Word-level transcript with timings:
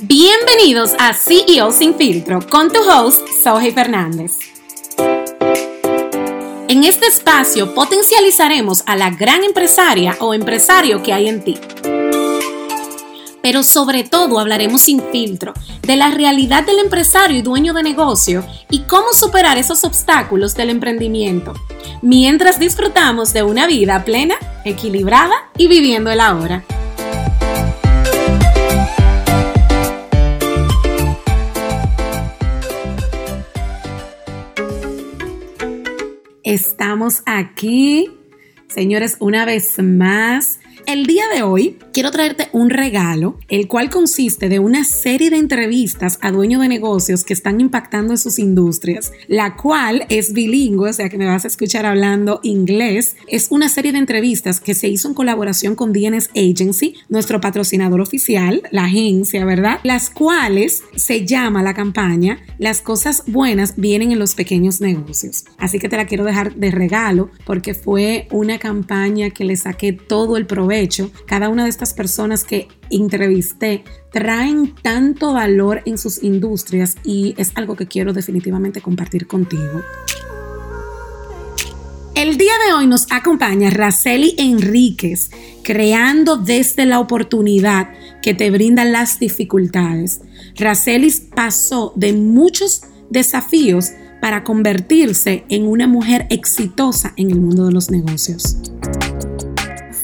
Bienvenidos 0.00 0.92
a 1.00 1.12
CEO 1.12 1.72
Sin 1.72 1.96
Filtro 1.96 2.38
con 2.48 2.70
tu 2.72 2.78
host, 2.88 3.26
Soji 3.42 3.72
Fernández. 3.72 4.38
En 6.68 6.84
este 6.84 7.06
espacio 7.06 7.74
potencializaremos 7.74 8.84
a 8.86 8.94
la 8.94 9.10
gran 9.10 9.42
empresaria 9.42 10.16
o 10.20 10.34
empresario 10.34 11.02
que 11.02 11.12
hay 11.12 11.28
en 11.28 11.42
ti. 11.42 11.58
Pero 13.42 13.64
sobre 13.64 14.04
todo 14.04 14.38
hablaremos 14.38 14.82
sin 14.82 15.02
filtro 15.10 15.52
de 15.82 15.96
la 15.96 16.12
realidad 16.12 16.64
del 16.64 16.78
empresario 16.78 17.36
y 17.36 17.42
dueño 17.42 17.74
de 17.74 17.82
negocio 17.82 18.44
y 18.70 18.82
cómo 18.82 19.12
superar 19.12 19.58
esos 19.58 19.82
obstáculos 19.82 20.54
del 20.54 20.70
emprendimiento, 20.70 21.54
mientras 22.02 22.60
disfrutamos 22.60 23.32
de 23.32 23.42
una 23.42 23.66
vida 23.66 24.04
plena, 24.04 24.36
equilibrada 24.64 25.50
y 25.56 25.66
viviendo 25.66 26.12
el 26.12 26.20
ahora. 26.20 26.64
Estamos 36.48 37.22
aquí, 37.26 38.10
señores, 38.68 39.18
una 39.20 39.44
vez 39.44 39.78
más 39.82 40.60
el 40.88 41.04
día 41.04 41.24
de 41.34 41.42
hoy 41.42 41.76
quiero 41.92 42.10
traerte 42.10 42.48
un 42.52 42.70
regalo, 42.70 43.38
el 43.48 43.68
cual 43.68 43.90
consiste 43.90 44.48
de 44.48 44.58
una 44.58 44.84
serie 44.84 45.28
de 45.28 45.36
entrevistas 45.36 46.18
a 46.22 46.32
dueños 46.32 46.62
de 46.62 46.68
negocios 46.68 47.24
que 47.24 47.34
están 47.34 47.60
impactando 47.60 48.14
en 48.14 48.18
sus 48.18 48.38
industrias, 48.38 49.12
la 49.26 49.54
cual 49.54 50.06
es 50.08 50.32
bilingüe, 50.32 50.88
o 50.88 50.92
sea 50.94 51.10
que 51.10 51.18
me 51.18 51.26
vas 51.26 51.44
a 51.44 51.48
escuchar 51.48 51.84
hablando 51.84 52.40
inglés. 52.42 53.16
Es 53.26 53.48
una 53.50 53.68
serie 53.68 53.92
de 53.92 53.98
entrevistas 53.98 54.60
que 54.60 54.72
se 54.72 54.88
hizo 54.88 55.08
en 55.08 55.14
colaboración 55.14 55.74
con 55.74 55.92
DNS 55.92 56.30
Agency, 56.34 56.94
nuestro 57.10 57.38
patrocinador 57.42 58.00
oficial, 58.00 58.62
la 58.70 58.86
agencia, 58.86 59.44
¿verdad? 59.44 59.80
Las 59.82 60.08
cuales 60.08 60.84
se 60.96 61.26
llama 61.26 61.62
la 61.62 61.74
campaña 61.74 62.40
Las 62.56 62.80
cosas 62.80 63.24
buenas 63.26 63.74
vienen 63.76 64.12
en 64.12 64.18
los 64.18 64.34
pequeños 64.34 64.80
negocios. 64.80 65.44
Así 65.58 65.78
que 65.78 65.90
te 65.90 65.98
la 65.98 66.06
quiero 66.06 66.24
dejar 66.24 66.54
de 66.54 66.70
regalo 66.70 67.30
porque 67.44 67.74
fue 67.74 68.26
una 68.30 68.58
campaña 68.58 69.28
que 69.28 69.44
le 69.44 69.56
saqué 69.56 69.92
todo 69.92 70.38
el 70.38 70.46
provecho 70.46 70.77
hecho, 70.80 71.10
cada 71.26 71.48
una 71.48 71.64
de 71.64 71.70
estas 71.70 71.94
personas 71.94 72.44
que 72.44 72.68
entrevisté 72.90 73.84
traen 74.12 74.74
tanto 74.82 75.32
valor 75.32 75.82
en 75.86 75.98
sus 75.98 76.22
industrias 76.22 76.96
y 77.04 77.34
es 77.36 77.52
algo 77.54 77.76
que 77.76 77.86
quiero 77.86 78.12
definitivamente 78.12 78.80
compartir 78.80 79.26
contigo. 79.26 79.82
El 82.14 82.36
día 82.36 82.52
de 82.66 82.72
hoy 82.72 82.88
nos 82.88 83.06
acompaña 83.12 83.70
Raceli 83.70 84.34
Enríquez, 84.38 85.30
creando 85.62 86.36
desde 86.36 86.84
la 86.84 86.98
oportunidad 86.98 87.90
que 88.22 88.34
te 88.34 88.50
brindan 88.50 88.90
las 88.90 89.20
dificultades. 89.20 90.20
Raceli 90.56 91.12
pasó 91.34 91.92
de 91.94 92.12
muchos 92.14 92.82
desafíos 93.08 93.92
para 94.20 94.42
convertirse 94.42 95.44
en 95.48 95.66
una 95.66 95.86
mujer 95.86 96.26
exitosa 96.28 97.12
en 97.16 97.30
el 97.30 97.40
mundo 97.40 97.66
de 97.66 97.72
los 97.72 97.90
negocios. 97.90 98.56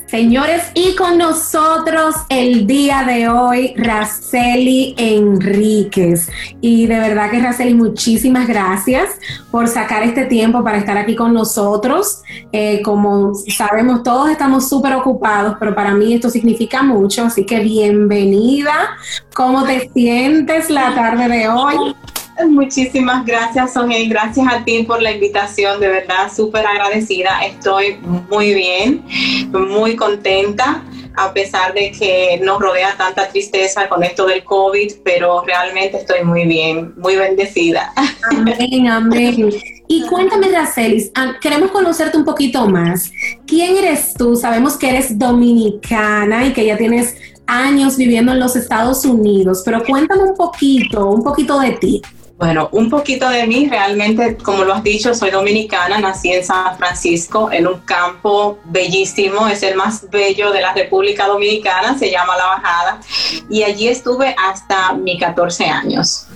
Señores, 0.07 0.71
y 0.75 0.95
con 0.97 1.19
nosotros 1.19 2.15
el 2.29 2.67
día 2.67 3.05
de 3.05 3.29
hoy, 3.29 3.75
Raceli 3.77 4.95
Enríquez. 4.99 6.29
Y 6.61 6.87
de 6.87 6.99
verdad 6.99 7.31
que 7.31 7.41
Raceli, 7.41 7.75
muchísimas 7.75 8.47
gracias 8.47 9.11
por 9.51 9.67
sacar 9.67 10.03
este 10.03 10.27
tiempo 10.27 10.63
para 10.63 10.79
estar 10.79 10.99
aquí 10.99 11.17
con 11.17 11.33
nosotros. 11.33 12.23
Eh, 12.53 12.83
como 12.83 13.35
sabemos, 13.35 14.03
todos 14.03 14.31
estamos 14.31 14.69
súper 14.69 14.95
ocupados, 14.95 15.57
pero 15.59 15.75
para 15.75 15.95
mí 15.95 16.13
esto 16.13 16.29
significa 16.29 16.83
mucho, 16.83 17.25
así 17.25 17.47
que 17.47 17.61
bienvenida. 17.61 18.97
¿Cómo 19.35 19.65
te 19.65 19.91
sientes 19.95 20.69
la 20.69 20.95
tarde 20.95 21.29
de 21.29 21.49
hoy? 21.49 21.95
Muchísimas 22.49 23.25
gracias, 23.25 23.73
Sonia, 23.73 23.99
gracias 24.09 24.47
a 24.49 24.65
ti 24.65 24.83
por 24.83 25.01
la 25.01 25.13
invitación, 25.13 25.81
de 25.81 25.89
verdad, 25.89 26.33
súper 26.35 26.67
agradecida. 26.67 27.41
Estoy 27.45 27.97
muy 28.31 28.55
bien, 28.55 29.05
muy 29.53 29.97
contenta, 29.97 30.83
a 31.17 31.33
pesar 31.33 31.75
de 31.75 31.93
que 31.93 32.41
nos 32.43 32.61
rodea 32.61 32.97
tanta 32.97 33.29
tristeza 33.29 33.89
con 33.89 34.03
esto 34.03 34.27
del 34.27 34.43
COVID, 34.43 34.93
pero 35.05 35.43
realmente 35.45 35.99
estoy 35.99 36.25
muy 36.25 36.45
bien, 36.45 36.93
muy 36.97 37.17
bendecida. 37.17 37.93
Amén, 38.31 38.89
amén. 38.89 39.51
Y 39.87 40.07
cuéntame, 40.07 40.49
Racelis, 40.49 41.13
ah, 41.15 41.35
queremos 41.41 41.71
conocerte 41.71 42.17
un 42.17 42.25
poquito 42.25 42.67
más. 42.67 43.13
¿Quién 43.47 43.77
eres 43.77 44.15
tú? 44.15 44.35
Sabemos 44.35 44.79
que 44.79 44.89
eres 44.89 45.19
dominicana 45.19 46.47
y 46.47 46.53
que 46.55 46.65
ya 46.65 46.79
tienes 46.79 47.15
años 47.47 47.97
viviendo 47.97 48.33
en 48.33 48.41
los 48.41 48.57
Estados 48.57 49.05
Unidos, 49.05 49.63
pero 49.65 49.85
cuéntame 49.85 50.23
un 50.23 50.35
poquito, 50.35 51.11
un 51.11 51.23
poquito 51.23 51.61
de 51.61 51.73
ti. 51.73 52.03
Bueno, 52.37 52.69
un 52.73 52.91
poquito 52.91 53.29
de 53.29 53.47
mí, 53.47 53.69
realmente, 53.69 54.37
como 54.37 54.65
lo 54.65 54.75
has 54.75 54.83
dicho, 54.83 55.15
soy 55.15 55.31
dominicana, 55.31 56.01
nací 56.01 56.33
en 56.33 56.45
San 56.45 56.77
Francisco, 56.77 57.49
en 57.53 57.69
un 57.69 57.79
campo 57.83 58.59
bellísimo, 58.65 59.47
es 59.47 59.63
el 59.63 59.77
más 59.77 60.11
bello 60.11 60.51
de 60.51 60.61
la 60.61 60.75
República 60.75 61.29
Dominicana, 61.29 61.97
se 61.97 62.11
llama 62.11 62.37
La 62.37 62.47
Bajada, 62.47 63.01
y 63.49 63.63
allí 63.63 63.87
estuve 63.87 64.35
hasta 64.37 64.95
mis 64.95 65.21
14 65.21 65.67
años. 65.67 66.27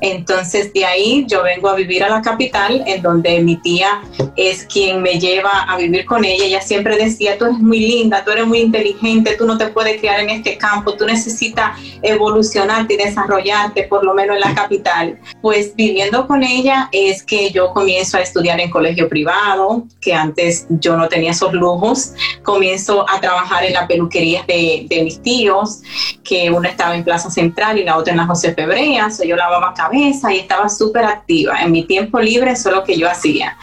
Entonces, 0.00 0.72
de 0.72 0.84
ahí 0.84 1.26
yo 1.28 1.42
vengo 1.42 1.68
a 1.68 1.74
vivir 1.74 2.04
a 2.04 2.08
la 2.08 2.22
capital, 2.22 2.84
en 2.86 3.02
donde 3.02 3.40
mi 3.40 3.56
tía 3.56 4.00
es 4.36 4.64
quien 4.64 5.02
me 5.02 5.18
lleva 5.18 5.64
a 5.64 5.76
vivir 5.76 6.04
con 6.04 6.24
ella. 6.24 6.44
Ella 6.44 6.60
siempre 6.60 6.96
decía, 6.96 7.36
tú 7.36 7.46
eres 7.46 7.58
muy 7.58 7.80
linda, 7.80 8.22
tú 8.24 8.30
eres 8.30 8.46
muy 8.46 8.60
inteligente, 8.60 9.34
tú 9.36 9.44
no 9.44 9.58
te 9.58 9.66
puedes 9.66 9.98
criar 9.98 10.20
en 10.20 10.30
este 10.30 10.56
campo, 10.56 10.94
tú 10.94 11.04
necesitas 11.04 11.76
evolucionarte 12.02 12.94
y 12.94 12.96
desarrollarte, 12.96 13.82
por 13.84 14.04
lo 14.04 14.14
menos 14.14 14.36
en 14.36 14.40
la 14.42 14.54
capital 14.54 15.18
pues 15.48 15.74
viviendo 15.74 16.26
con 16.26 16.42
ella 16.42 16.90
es 16.92 17.22
que 17.22 17.50
yo 17.50 17.72
comienzo 17.72 18.18
a 18.18 18.20
estudiar 18.20 18.60
en 18.60 18.68
colegio 18.68 19.08
privado, 19.08 19.84
que 19.98 20.12
antes 20.12 20.66
yo 20.68 20.94
no 20.94 21.08
tenía 21.08 21.30
esos 21.30 21.54
lujos. 21.54 22.12
Comienzo 22.42 23.08
a 23.08 23.18
trabajar 23.18 23.64
en 23.64 23.72
la 23.72 23.88
peluquería 23.88 24.44
de, 24.46 24.86
mis 25.02 25.22
tíos, 25.22 25.80
que 26.22 26.50
una 26.50 26.68
estaba 26.68 26.94
en 26.94 27.02
Plaza 27.02 27.30
Central 27.30 27.78
y 27.78 27.84
la 27.84 27.96
otra 27.96 28.12
en 28.12 28.18
la 28.18 28.26
José 28.26 28.52
Febrea. 28.52 29.10
So 29.10 29.24
yo 29.24 29.36
lavaba 29.36 29.72
cabeza 29.72 30.34
y 30.34 30.40
estaba 30.40 30.68
súper 30.68 31.06
activa. 31.06 31.62
En 31.62 31.72
mi 31.72 31.86
tiempo 31.86 32.20
libre 32.20 32.50
eso 32.50 32.68
es 32.68 32.74
lo 32.74 32.84
que 32.84 32.98
yo 32.98 33.08
hacía. 33.08 33.56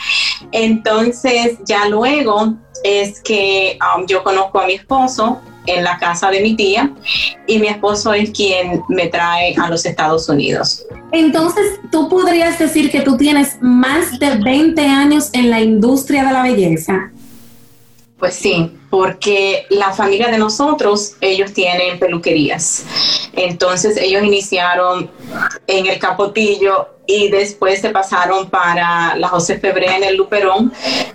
Entonces 0.52 1.60
ya 1.68 1.88
luego 1.88 2.56
es 2.84 3.22
que 3.22 3.78
um, 3.96 4.08
yo 4.08 4.24
conozco 4.24 4.60
a 4.60 4.66
mi 4.66 4.74
esposo, 4.74 5.40
en 5.68 5.84
la 5.84 5.98
casa 5.98 6.30
de 6.30 6.42
mi 6.42 6.56
tía 6.56 6.92
y 7.48 7.60
mi 7.60 7.68
esposo 7.68 8.14
es 8.14 8.32
quien 8.32 8.82
me 8.90 9.08
trae 9.08 9.56
a 9.56 9.70
los 9.70 9.86
Estados 9.86 10.28
Unidos. 10.30 10.86
Entonces, 11.12 11.80
¿tú 11.92 12.10
podrías 12.10 12.60
decir 12.60 12.92
que 12.92 13.02
tú 13.02 13.18
tienes 13.18 13.58
más 13.62 14.20
de 14.20 14.36
20 14.38 14.82
años 14.82 15.30
en 15.34 15.50
la 15.50 15.62
industria 15.62 16.26
de 16.26 16.34
la 16.34 16.44
belleza? 16.44 17.12
Pues 18.18 18.36
sí, 18.36 18.72
porque 18.90 19.66
la 19.70 19.92
familia 19.92 20.30
de 20.30 20.38
nosotros, 20.38 21.16
ellos 21.22 21.54
tienen 21.54 22.00
peluquerías. 22.00 22.86
Entonces 23.34 23.98
ellos 23.98 24.24
iniciaron 24.24 25.10
en 25.68 25.88
el 25.88 26.00
Capotillo 26.00 26.90
y 27.08 27.30
después 27.30 27.82
se 27.82 27.90
pasaron 27.90 28.50
para 28.50 29.16
la 29.16 29.28
José 29.28 29.60
Febré 29.60 29.96
en 29.96 30.04
el 30.04 30.16
Luperón 30.16 30.74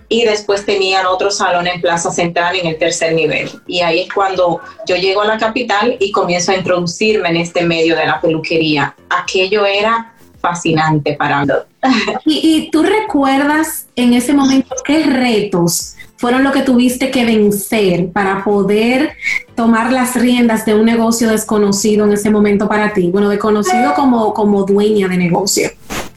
y 0.09 0.25
después 0.25 0.65
tenían 0.65 1.07
otro 1.07 1.31
salón 1.31 1.67
en 1.67 1.81
Plaza 1.81 2.11
Central 2.11 2.57
en 2.57 2.67
el 2.67 2.79
tercer 2.79 3.13
nivel. 3.15 3.51
Y 3.67 3.81
ahí 3.81 4.03
es 4.03 4.13
cuando 4.13 4.61
yo 4.87 4.97
llego 4.97 5.23
a 5.23 5.27
la 5.27 5.39
capital 5.39 5.97
y 5.99 6.13
comienzo 6.13 6.53
a 6.53 6.57
introducirme 6.57 7.31
en 7.31 7.37
este 7.39 7.63
medio 7.63 7.97
de 7.97 8.07
la 8.07 8.21
peluquería. 8.21 8.95
Aquello 9.09 9.65
era 9.65 10.10
fascinante 10.41 11.15
para 11.15 11.45
mí. 11.45 11.53
¿Y, 12.27 12.57
y 12.57 12.71
tú 12.71 12.83
recuerdas 12.83 13.87
en 13.97 14.15
ese 14.15 14.33
momento 14.33 14.75
qué 14.85 15.05
retos 15.05 15.97
fueron 16.17 16.45
lo 16.45 16.53
que 16.53 16.61
tuviste 16.61 17.11
que 17.11 17.25
vencer 17.25 18.11
para 18.13 18.45
poder 18.45 19.17
tomar 19.55 19.91
las 19.91 20.17
riendas 20.17 20.67
de 20.67 20.75
un 20.75 20.85
negocio 20.85 21.31
desconocido 21.31 22.05
en 22.05 22.13
ese 22.13 22.29
momento 22.31 22.69
para 22.69 22.93
ti? 22.93 23.11
Bueno, 23.11 23.31
desconocido 23.31 23.95
como, 23.95 24.35
como 24.35 24.65
dueña 24.65 25.09
de 25.09 25.17
negocio. 25.17 25.71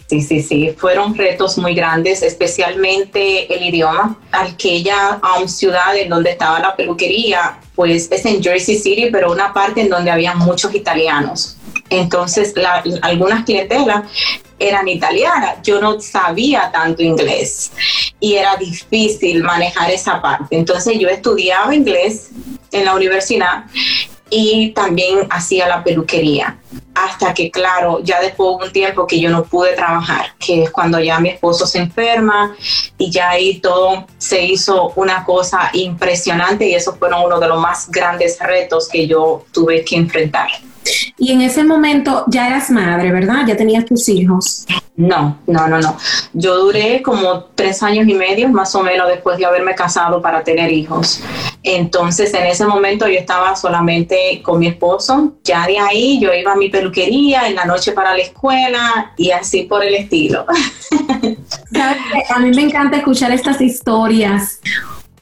Sí, 0.07 0.21
sí, 0.21 0.41
sí, 0.41 0.75
fueron 0.77 1.15
retos 1.15 1.57
muy 1.57 1.73
grandes, 1.73 2.21
especialmente 2.21 3.51
el 3.51 3.63
idioma. 3.63 4.19
Aquella 4.31 5.19
um, 5.39 5.47
ciudad 5.47 5.95
en 5.95 6.09
donde 6.09 6.31
estaba 6.31 6.59
la 6.59 6.75
peluquería, 6.75 7.57
pues 7.73 8.11
es 8.11 8.25
en 8.25 8.43
Jersey 8.43 8.75
City, 8.75 9.07
pero 9.11 9.31
una 9.31 9.53
parte 9.53 9.81
en 9.81 9.89
donde 9.89 10.11
había 10.11 10.35
muchos 10.35 10.75
italianos. 10.75 11.57
Entonces, 11.89 12.53
algunas 13.01 13.45
clientelas 13.45 14.03
eran 14.59 14.87
italianas. 14.87 15.57
Yo 15.63 15.79
no 15.81 15.99
sabía 15.99 16.71
tanto 16.71 17.03
inglés 17.03 17.71
y 18.19 18.35
era 18.35 18.55
difícil 18.55 19.43
manejar 19.43 19.91
esa 19.91 20.21
parte. 20.21 20.55
Entonces, 20.55 20.97
yo 20.99 21.09
estudiaba 21.09 21.73
inglés 21.75 22.29
en 22.71 22.85
la 22.85 22.95
universidad 22.95 23.65
y 24.29 24.71
también 24.71 25.27
hacía 25.29 25.67
la 25.67 25.83
peluquería. 25.83 26.57
Hasta 26.95 27.33
que, 27.33 27.51
claro, 27.51 27.99
ya 28.03 28.19
después 28.19 28.57
de 28.57 28.65
un 28.65 28.71
tiempo 28.71 29.05
que 29.05 29.19
yo 29.19 29.29
no 29.29 29.43
pude 29.43 29.73
trabajar, 29.73 30.33
que 30.39 30.63
es 30.63 30.71
cuando 30.71 30.99
ya 30.99 31.19
mi 31.19 31.29
esposo 31.29 31.67
se 31.67 31.79
enferma 31.79 32.55
y 32.97 33.11
ya 33.11 33.29
ahí 33.29 33.59
todo 33.59 34.07
se 34.17 34.43
hizo 34.43 34.91
una 34.95 35.23
cosa 35.23 35.69
impresionante 35.73 36.67
y 36.67 36.73
eso 36.73 36.95
fueron 36.95 37.25
uno 37.25 37.39
de 37.39 37.47
los 37.47 37.59
más 37.59 37.89
grandes 37.91 38.39
retos 38.39 38.89
que 38.89 39.07
yo 39.07 39.45
tuve 39.51 39.83
que 39.83 39.95
enfrentar. 39.95 40.49
Y 41.17 41.31
en 41.31 41.41
ese 41.41 41.63
momento 41.63 42.25
ya 42.27 42.47
eras 42.47 42.69
madre, 42.69 43.11
¿verdad? 43.11 43.45
Ya 43.47 43.55
tenías 43.55 43.85
tus 43.85 44.09
hijos. 44.09 44.65
No, 44.95 45.39
no, 45.47 45.67
no, 45.67 45.79
no. 45.79 45.97
Yo 46.33 46.57
duré 46.59 47.01
como 47.01 47.45
tres 47.55 47.81
años 47.81 48.07
y 48.07 48.13
medio 48.13 48.49
más 48.49 48.75
o 48.75 48.83
menos 48.83 49.07
después 49.07 49.37
de 49.37 49.45
haberme 49.45 49.73
casado 49.73 50.21
para 50.21 50.43
tener 50.43 50.71
hijos. 50.71 51.21
Entonces 51.63 52.33
en 52.33 52.45
ese 52.45 52.65
momento 52.67 53.07
yo 53.07 53.17
estaba 53.17 53.55
solamente 53.55 54.41
con 54.43 54.59
mi 54.59 54.67
esposo. 54.67 55.33
Ya 55.43 55.65
de 55.65 55.79
ahí 55.79 56.19
yo 56.19 56.33
iba 56.33 56.51
a 56.51 56.55
mi 56.55 56.69
peluquería 56.69 57.47
en 57.47 57.55
la 57.55 57.65
noche 57.65 57.93
para 57.93 58.13
la 58.13 58.21
escuela 58.21 59.13
y 59.17 59.31
así 59.31 59.63
por 59.63 59.83
el 59.83 59.95
estilo. 59.95 60.45
A 62.29 62.39
mí 62.39 62.51
me 62.51 62.61
encanta 62.61 62.97
escuchar 62.97 63.31
estas 63.31 63.59
historias 63.61 64.59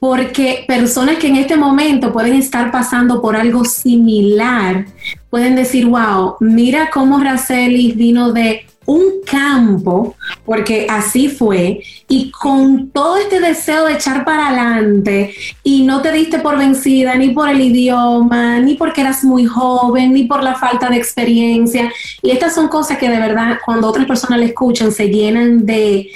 porque 0.01 0.65
personas 0.67 1.17
que 1.17 1.27
en 1.27 1.35
este 1.35 1.55
momento 1.55 2.11
pueden 2.11 2.33
estar 2.33 2.71
pasando 2.71 3.21
por 3.21 3.35
algo 3.35 3.63
similar 3.63 4.87
pueden 5.31 5.55
decir, 5.55 5.87
wow, 5.87 6.35
mira 6.39 6.91
cómo 6.93 7.19
Racelis 7.19 7.95
vino 7.95 8.31
de 8.33 8.67
un 8.85 9.21
campo, 9.25 10.15
porque 10.43 10.87
así 10.89 11.29
fue, 11.29 11.81
y 12.07 12.31
con 12.31 12.89
todo 12.89 13.17
este 13.17 13.39
deseo 13.39 13.85
de 13.85 13.93
echar 13.93 14.25
para 14.25 14.47
adelante, 14.47 15.33
y 15.63 15.83
no 15.83 16.01
te 16.01 16.11
diste 16.11 16.39
por 16.39 16.57
vencida 16.57 17.15
ni 17.15 17.29
por 17.29 17.47
el 17.47 17.61
idioma, 17.61 18.59
ni 18.59 18.73
porque 18.73 19.01
eras 19.01 19.23
muy 19.23 19.45
joven, 19.45 20.13
ni 20.13 20.23
por 20.25 20.43
la 20.43 20.55
falta 20.55 20.89
de 20.89 20.97
experiencia. 20.97 21.91
Y 22.21 22.31
estas 22.31 22.55
son 22.55 22.67
cosas 22.67 22.97
que 22.97 23.09
de 23.09 23.19
verdad, 23.19 23.59
cuando 23.63 23.87
otras 23.87 24.07
personas 24.07 24.39
le 24.39 24.47
escuchan, 24.47 24.91
se 24.91 25.09
llenan 25.09 25.65
de, 25.65 26.09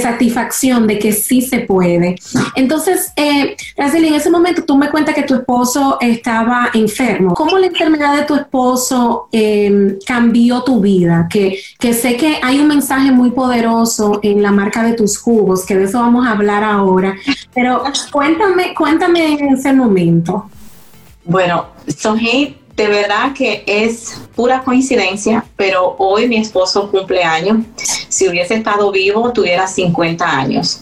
satisfacción 0.00 0.86
de 0.86 0.98
que 0.98 1.12
sí 1.12 1.42
se 1.42 1.60
puede. 1.60 2.16
Entonces, 2.54 3.12
eh, 3.16 3.56
en 3.76 4.14
ese 4.14 4.30
momento 4.30 4.62
tú 4.64 4.76
me 4.76 4.90
cuentas 4.90 5.14
que 5.14 5.22
tu 5.22 5.34
esposo 5.34 5.98
estaba 6.00 6.70
enfermo. 6.74 7.34
¿Cómo 7.34 7.58
la 7.58 7.66
enfermedad 7.66 8.16
de 8.16 8.24
tu 8.24 8.34
esposo 8.34 8.59
eh, 9.32 9.98
cambió 10.06 10.62
tu 10.62 10.80
vida? 10.80 11.28
Que, 11.30 11.60
que 11.78 11.94
se 11.94 12.16
que 12.16 12.38
hay 12.42 12.58
un 12.58 12.68
mensaje 12.68 13.10
muy 13.10 13.30
poderoso 13.30 14.20
en 14.22 14.42
la 14.42 14.52
marca 14.52 14.82
de 14.82 14.94
tus 14.94 15.18
jugos, 15.18 15.64
que 15.64 15.76
de 15.76 15.84
eso 15.84 15.98
vamos 16.00 16.26
a 16.26 16.32
hablar 16.32 16.62
ahora, 16.62 17.16
pero 17.54 17.82
cuéntame, 18.10 18.74
cuéntame 18.74 19.32
en 19.32 19.54
ese 19.54 19.72
momento. 19.72 20.50
Bueno, 21.24 21.66
Sohei, 21.86 22.56
de 22.76 22.88
verdad 22.88 23.32
que 23.34 23.62
es 23.66 24.20
pura 24.34 24.62
coincidencia, 24.62 25.44
pero 25.56 25.96
hoy 25.98 26.28
mi 26.28 26.36
esposo 26.36 26.90
cumple 26.90 27.22
años. 27.22 27.58
Si 28.08 28.28
hubiese 28.28 28.54
estado 28.54 28.90
vivo, 28.90 29.32
tuviera 29.32 29.66
50 29.66 30.24
años. 30.24 30.80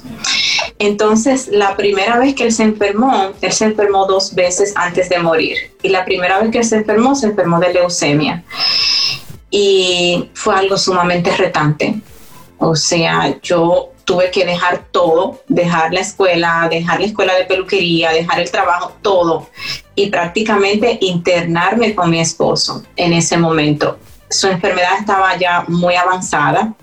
Entonces, 0.78 1.48
la 1.48 1.76
primera 1.76 2.18
vez 2.18 2.34
que 2.34 2.44
él 2.44 2.52
se 2.52 2.62
enfermó, 2.62 3.32
él 3.40 3.52
se 3.52 3.64
enfermó 3.64 4.06
dos 4.06 4.34
veces 4.34 4.72
antes 4.76 5.08
de 5.08 5.18
morir. 5.18 5.56
Y 5.82 5.88
la 5.88 6.04
primera 6.04 6.38
vez 6.38 6.50
que 6.50 6.58
él 6.58 6.64
se 6.64 6.76
enfermó, 6.76 7.14
se 7.14 7.26
enfermó 7.26 7.58
de 7.58 7.72
leucemia 7.72 8.44
y 9.50 10.30
fue 10.34 10.54
algo 10.54 10.76
sumamente 10.76 11.34
retante. 11.36 12.00
O 12.58 12.74
sea, 12.76 13.40
yo 13.40 13.92
tuve 14.04 14.30
que 14.30 14.44
dejar 14.44 14.86
todo, 14.90 15.42
dejar 15.48 15.92
la 15.92 16.00
escuela, 16.00 16.66
dejar 16.70 17.00
la 17.00 17.06
escuela 17.06 17.34
de 17.34 17.44
peluquería, 17.44 18.10
dejar 18.10 18.40
el 18.40 18.50
trabajo, 18.50 18.92
todo, 19.02 19.50
y 19.94 20.08
prácticamente 20.10 20.98
internarme 21.02 21.94
con 21.94 22.10
mi 22.10 22.20
esposo 22.20 22.82
en 22.96 23.12
ese 23.12 23.36
momento. 23.36 23.98
Su 24.30 24.48
enfermedad 24.48 24.98
estaba 24.98 25.36
ya 25.36 25.64
muy 25.68 25.94
avanzada 25.94 26.74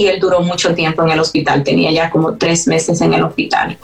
y 0.00 0.06
él 0.06 0.18
duró 0.18 0.40
mucho 0.40 0.74
tiempo 0.74 1.02
en 1.02 1.10
el 1.10 1.20
hospital, 1.20 1.62
tenía 1.62 1.90
ya 1.90 2.10
como 2.10 2.36
tres 2.36 2.66
meses 2.66 3.00
en 3.00 3.12
el 3.12 3.22
hospital. 3.22 3.76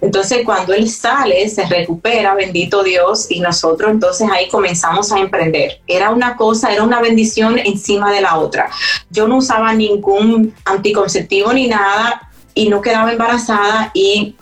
Entonces 0.00 0.42
cuando 0.44 0.74
él 0.74 0.90
sale, 0.90 1.48
se 1.48 1.64
recupera, 1.66 2.34
bendito 2.34 2.82
Dios, 2.82 3.30
y 3.30 3.40
nosotros 3.40 3.92
entonces 3.92 4.28
ahí 4.30 4.48
comenzamos 4.48 5.12
a 5.12 5.20
emprender. 5.20 5.80
Era 5.86 6.10
una 6.10 6.36
cosa, 6.36 6.72
era 6.72 6.82
una 6.82 7.00
bendición 7.00 7.58
encima 7.58 8.10
de 8.10 8.20
la 8.20 8.36
otra. 8.38 8.68
Yo 9.10 9.28
no 9.28 9.36
usaba 9.36 9.72
ningún 9.74 10.52
anticonceptivo 10.64 11.52
ni 11.52 11.68
nada 11.68 12.30
y 12.54 12.68
no 12.68 12.80
quedaba 12.80 13.12
embarazada 13.12 13.90
y 13.94 14.34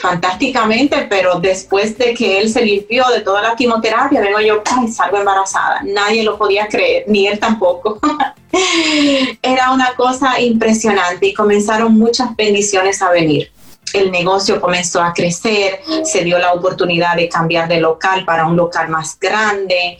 fantásticamente, 0.00 1.06
pero 1.08 1.40
después 1.40 1.96
de 1.98 2.14
que 2.14 2.38
él 2.38 2.50
se 2.50 2.64
limpió 2.64 3.06
de 3.08 3.20
toda 3.20 3.42
la 3.42 3.54
quimioterapia, 3.54 4.20
vengo 4.20 4.40
yo, 4.40 4.62
ay, 4.64 4.88
salgo 4.88 5.18
embarazada. 5.18 5.80
Nadie 5.84 6.22
lo 6.22 6.38
podía 6.38 6.68
creer, 6.68 7.04
ni 7.06 7.26
él 7.26 7.38
tampoco. 7.38 7.98
Era 9.42 9.72
una 9.72 9.94
cosa 9.94 10.40
impresionante 10.40 11.26
y 11.26 11.34
comenzaron 11.34 11.98
muchas 11.98 12.34
bendiciones 12.36 13.02
a 13.02 13.10
venir 13.10 13.50
el 13.94 14.10
negocio 14.10 14.60
comenzó 14.60 15.02
a 15.02 15.12
crecer, 15.12 15.80
se 16.04 16.24
dio 16.24 16.38
la 16.38 16.52
oportunidad 16.52 17.16
de 17.16 17.28
cambiar 17.28 17.68
de 17.68 17.80
local 17.80 18.24
para 18.24 18.46
un 18.46 18.56
local 18.56 18.88
más 18.88 19.18
grande. 19.18 19.98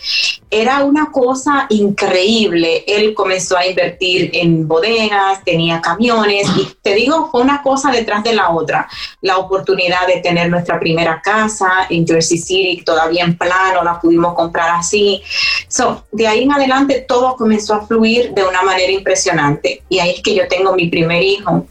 Era 0.50 0.84
una 0.84 1.10
cosa 1.10 1.66
increíble. 1.68 2.84
Él 2.86 3.14
comenzó 3.14 3.56
a 3.56 3.66
invertir 3.66 4.30
en 4.34 4.66
bodegas, 4.66 5.44
tenía 5.44 5.80
camiones 5.80 6.48
y 6.56 6.68
te 6.82 6.94
digo, 6.94 7.28
fue 7.30 7.42
una 7.42 7.62
cosa 7.62 7.90
detrás 7.90 8.24
de 8.24 8.34
la 8.34 8.50
otra. 8.50 8.88
La 9.20 9.38
oportunidad 9.38 10.06
de 10.06 10.20
tener 10.20 10.50
nuestra 10.50 10.78
primera 10.78 11.20
casa 11.22 11.86
en 11.90 12.06
Jersey 12.06 12.38
City, 12.38 12.82
todavía 12.82 13.24
en 13.24 13.36
plano, 13.36 13.82
la 13.82 14.00
pudimos 14.00 14.34
comprar 14.34 14.70
así. 14.70 15.22
So, 15.68 16.04
de 16.12 16.26
ahí 16.26 16.44
en 16.44 16.52
adelante 16.52 17.04
todo 17.06 17.36
comenzó 17.36 17.74
a 17.74 17.86
fluir 17.86 18.32
de 18.32 18.44
una 18.44 18.62
manera 18.62 18.92
impresionante. 18.92 19.82
Y 19.88 19.98
ahí 19.98 20.10
es 20.10 20.22
que 20.22 20.34
yo 20.34 20.48
tengo 20.48 20.74
mi 20.74 20.88
primer 20.88 21.22
hijo 21.22 21.66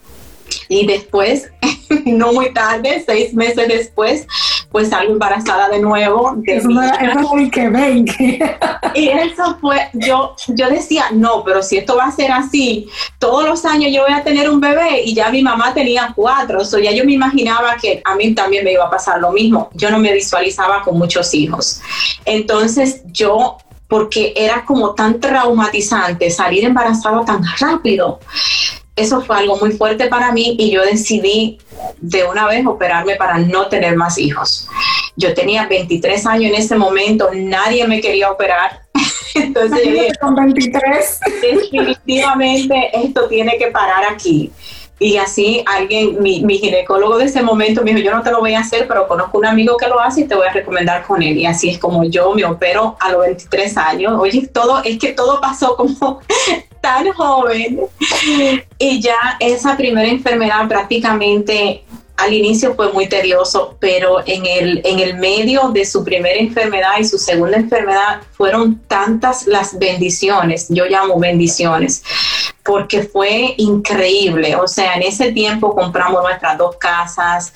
y 0.70 0.86
después, 0.86 1.52
no 2.06 2.34
muy 2.34 2.54
tarde, 2.54 3.04
seis 3.06 3.34
meses 3.34 3.68
después, 3.68 4.28
pues 4.72 4.90
salgo 4.90 5.14
embarazada 5.14 5.70
de 5.70 5.80
nuevo. 5.80 6.36
eso, 6.46 6.70
que 7.52 7.70
ven. 7.70 8.06
y 8.94 9.08
eso 9.10 9.58
fue, 9.60 9.90
yo, 9.94 10.36
yo 10.48 10.70
decía, 10.70 11.06
no, 11.12 11.44
pero 11.44 11.64
si 11.64 11.78
esto 11.78 11.96
va 11.96 12.06
a 12.06 12.12
ser 12.12 12.32
así, 12.32 12.90
todos 13.20 13.48
los 13.48 13.66
años 13.66 13.92
yo 13.94 14.04
voy 14.04 14.14
a 14.14 14.24
tener 14.24 14.50
un 14.50 14.60
bebé 14.60 15.04
y 15.04 15.14
ya 15.14 15.30
mi 15.30 15.42
mamá 15.42 15.74
tenía 15.74 16.14
cuatro, 16.16 16.62
o 16.62 16.66
sea, 16.66 16.82
ya 16.82 16.92
yo 16.92 17.06
me 17.06 17.14
imaginaba 17.14 17.76
que 17.82 18.02
a 18.04 18.16
mí 18.16 18.34
también 18.34 18.64
me 18.64 18.74
iba 18.74 18.86
a 18.86 18.90
pasar 18.90 19.20
lo 19.20 19.32
mismo. 19.32 19.70
Yo 19.74 19.90
no 19.90 20.00
me 20.00 20.14
visualizaba 20.14 20.82
con 20.82 20.98
muchos 20.98 21.34
hijos. 21.34 21.82
Entonces 22.26 23.02
yo 23.12 23.58
porque 23.88 24.34
era 24.36 24.66
como 24.66 24.94
tan 24.94 25.20
traumatizante 25.20 26.30
salir 26.30 26.66
embarazada 26.66 27.24
tan 27.24 27.42
rápido 27.58 28.20
eso 28.98 29.22
fue 29.22 29.38
algo 29.38 29.58
muy 29.58 29.72
fuerte 29.72 30.08
para 30.08 30.32
mí 30.32 30.56
y 30.58 30.72
yo 30.72 30.84
decidí 30.84 31.60
de 32.00 32.26
una 32.26 32.48
vez 32.48 32.66
operarme 32.66 33.16
para 33.16 33.38
no 33.38 33.68
tener 33.68 33.96
más 33.96 34.18
hijos. 34.18 34.68
Yo 35.16 35.34
tenía 35.34 35.68
23 35.68 36.26
años 36.26 36.52
en 36.52 36.56
ese 36.56 36.76
momento, 36.76 37.30
nadie 37.34 37.88
me 37.88 38.02
quería 38.02 38.32
operar. 38.32 38.82
Entonces, 39.36 40.18
con 40.20 40.36
23. 40.36 41.20
definitivamente 41.42 42.90
esto 42.94 43.28
tiene 43.28 43.58
que 43.58 43.68
parar 43.68 44.04
aquí. 44.12 44.52
Y 45.00 45.18
así 45.18 45.64
alguien, 45.68 46.20
mi, 46.24 46.42
mi, 46.42 46.58
ginecólogo 46.58 47.20
de 47.20 47.26
ese 47.26 47.44
momento 47.44 47.84
me 47.84 47.94
dijo, 47.94 48.04
yo 48.04 48.16
no 48.16 48.24
te 48.24 48.32
lo 48.32 48.40
voy 48.40 48.56
a 48.56 48.62
hacer, 48.62 48.88
pero 48.88 49.08
conozco 49.08 49.38
un 49.38 49.46
amigo 49.46 49.78
que 49.78 49.88
lo 49.88 50.00
hace 50.00 50.22
y 50.22 50.24
te 50.28 50.34
voy 50.34 50.48
a 50.48 50.52
recomendar 50.52 51.06
con 51.06 51.22
él. 51.22 51.38
Y 51.38 51.46
así 51.46 51.70
es 51.70 51.78
como 51.78 52.04
yo 52.06 52.34
me 52.34 52.44
opero 52.46 52.98
a 53.00 53.12
los 53.12 53.22
23 53.22 53.78
años. 53.78 54.14
Oye, 54.20 54.48
todo, 54.48 54.82
es 54.84 54.98
que 54.98 55.14
todo 55.14 55.40
pasó 55.40 55.76
como 55.76 56.22
tan 56.82 57.12
joven. 57.14 57.82
Y 58.78 59.02
ya 59.02 59.38
esa 59.40 59.76
primera 59.76 60.08
enfermedad 60.08 60.68
prácticamente 60.68 61.84
al 62.18 62.34
inicio 62.34 62.74
fue 62.76 62.92
muy 62.92 63.08
tedioso, 63.08 63.78
pero 63.80 64.22
en 64.26 64.46
el, 64.46 64.82
en 64.84 65.00
el 65.00 65.18
medio 65.18 65.70
de 65.70 65.86
su 65.86 66.04
primera 66.04 66.40
enfermedad 66.40 66.98
y 67.00 67.06
su 67.06 67.20
segunda 67.20 67.58
enfermedad 67.58 68.22
fueron 68.32 68.80
tantas 68.88 69.46
las 69.46 69.78
bendiciones, 69.78 70.66
yo 70.70 70.86
llamo 70.86 71.20
bendiciones, 71.20 72.04
porque 72.64 73.04
fue 73.04 73.54
increíble. 73.58 74.56
O 74.56 74.68
sea, 74.68 74.96
en 74.96 75.04
ese 75.04 75.32
tiempo 75.32 75.76
compramos 75.76 76.24
nuestras 76.24 76.58
dos 76.58 76.78
casas, 76.78 77.54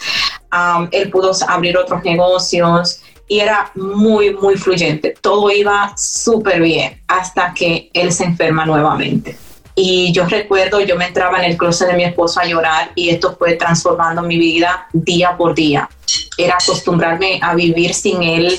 él 0.91 1.09
pudo 1.09 1.31
abrir 1.47 1.75
otros 1.77 2.03
negocios 2.03 3.01
y 3.31 3.39
era 3.39 3.71
muy, 3.75 4.33
muy 4.33 4.55
fluyente. 4.55 5.15
Todo 5.21 5.49
iba 5.49 5.93
súper 5.95 6.61
bien 6.61 7.01
hasta 7.07 7.53
que 7.53 7.89
él 7.93 8.11
se 8.11 8.25
enferma 8.25 8.65
nuevamente. 8.65 9.37
Y 9.73 10.11
yo 10.11 10.25
recuerdo, 10.25 10.81
yo 10.81 10.97
me 10.97 11.05
entraba 11.05 11.37
en 11.37 11.49
el 11.49 11.55
closet 11.55 11.87
de 11.87 11.93
mi 11.93 12.03
esposo 12.03 12.41
a 12.41 12.45
llorar 12.45 12.91
y 12.93 13.09
esto 13.09 13.37
fue 13.39 13.53
transformando 13.53 14.21
mi 14.21 14.37
vida 14.37 14.85
día 14.91 15.37
por 15.37 15.55
día. 15.55 15.89
Era 16.37 16.57
acostumbrarme 16.61 17.39
a 17.41 17.55
vivir 17.55 17.93
sin 17.93 18.21
él, 18.21 18.53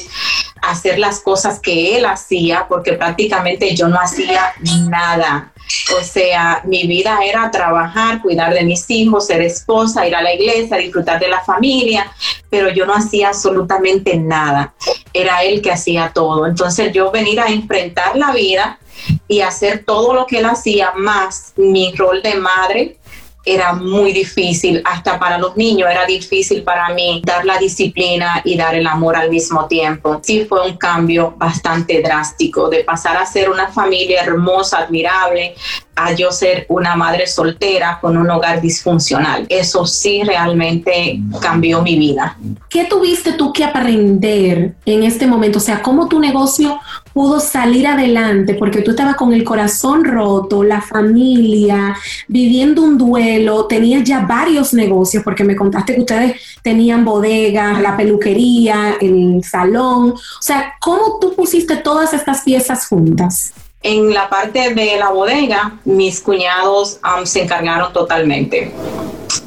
hacer 0.62 0.98
las 0.98 1.20
cosas 1.20 1.60
que 1.60 1.98
él 1.98 2.06
hacía, 2.06 2.64
porque 2.66 2.94
prácticamente 2.94 3.76
yo 3.76 3.88
no 3.88 4.00
hacía 4.00 4.54
nada. 4.88 5.52
O 5.98 6.02
sea, 6.02 6.62
mi 6.64 6.86
vida 6.86 7.18
era 7.24 7.50
trabajar, 7.50 8.22
cuidar 8.22 8.54
de 8.54 8.64
mis 8.64 8.88
hijos, 8.88 9.26
ser 9.26 9.42
esposa, 9.42 10.06
ir 10.06 10.14
a 10.16 10.22
la 10.22 10.32
iglesia, 10.32 10.78
disfrutar 10.78 11.20
de 11.20 11.28
la 11.28 11.42
familia, 11.44 12.10
pero 12.52 12.68
yo 12.68 12.84
no 12.84 12.92
hacía 12.92 13.28
absolutamente 13.28 14.14
nada. 14.14 14.74
Era 15.14 15.42
él 15.42 15.62
que 15.62 15.72
hacía 15.72 16.12
todo. 16.14 16.46
Entonces 16.46 16.92
yo 16.92 17.10
venir 17.10 17.40
a 17.40 17.46
enfrentar 17.46 18.14
la 18.14 18.30
vida 18.30 18.78
y 19.26 19.40
hacer 19.40 19.84
todo 19.86 20.12
lo 20.12 20.26
que 20.26 20.40
él 20.40 20.44
hacía, 20.44 20.92
más 20.94 21.54
mi 21.56 21.94
rol 21.94 22.20
de 22.20 22.34
madre, 22.34 22.98
era 23.44 23.72
muy 23.72 24.12
difícil, 24.12 24.82
hasta 24.84 25.18
para 25.18 25.38
los 25.38 25.56
niños 25.56 25.90
era 25.90 26.04
difícil 26.04 26.62
para 26.62 26.90
mí 26.90 27.22
dar 27.24 27.44
la 27.46 27.56
disciplina 27.56 28.42
y 28.44 28.54
dar 28.56 28.74
el 28.74 28.86
amor 28.86 29.16
al 29.16 29.30
mismo 29.30 29.66
tiempo. 29.66 30.20
Sí 30.22 30.44
fue 30.44 30.68
un 30.68 30.76
cambio 30.76 31.34
bastante 31.38 32.02
drástico 32.02 32.68
de 32.68 32.84
pasar 32.84 33.16
a 33.16 33.24
ser 33.24 33.48
una 33.48 33.68
familia 33.68 34.22
hermosa, 34.22 34.78
admirable, 34.78 35.54
a 35.94 36.12
yo 36.14 36.32
ser 36.32 36.66
una 36.68 36.96
madre 36.96 37.26
soltera 37.26 37.98
con 38.00 38.16
un 38.16 38.30
hogar 38.30 38.60
disfuncional. 38.60 39.46
Eso 39.48 39.86
sí 39.86 40.22
realmente 40.24 41.20
cambió 41.40 41.82
mi 41.82 41.96
vida. 41.98 42.36
¿Qué 42.68 42.84
tuviste 42.84 43.34
tú 43.34 43.52
que 43.52 43.64
aprender 43.64 44.74
en 44.86 45.02
este 45.02 45.26
momento? 45.26 45.58
O 45.58 45.60
sea, 45.60 45.82
¿cómo 45.82 46.08
tu 46.08 46.18
negocio 46.18 46.80
pudo 47.12 47.40
salir 47.40 47.86
adelante? 47.86 48.54
Porque 48.54 48.80
tú 48.80 48.92
estabas 48.92 49.16
con 49.16 49.32
el 49.34 49.44
corazón 49.44 50.04
roto, 50.04 50.62
la 50.62 50.80
familia, 50.80 51.94
viviendo 52.26 52.82
un 52.82 52.96
duelo, 52.96 53.66
tenías 53.66 54.04
ya 54.04 54.20
varios 54.20 54.72
negocios, 54.72 55.22
porque 55.22 55.44
me 55.44 55.56
contaste 55.56 55.94
que 55.94 56.00
ustedes 56.00 56.40
tenían 56.62 57.04
bodegas, 57.04 57.80
la 57.82 57.96
peluquería, 57.96 58.96
el 59.00 59.42
salón. 59.44 60.12
O 60.12 60.42
sea, 60.42 60.74
¿cómo 60.80 61.18
tú 61.20 61.34
pusiste 61.34 61.76
todas 61.76 62.14
estas 62.14 62.40
piezas 62.42 62.86
juntas? 62.86 63.52
En 63.82 64.14
la 64.14 64.28
parte 64.28 64.74
de 64.74 64.96
la 64.96 65.10
bodega, 65.10 65.80
mis 65.84 66.20
cuñados 66.20 67.00
se 67.24 67.42
encargaron 67.42 67.92
totalmente 67.92 68.72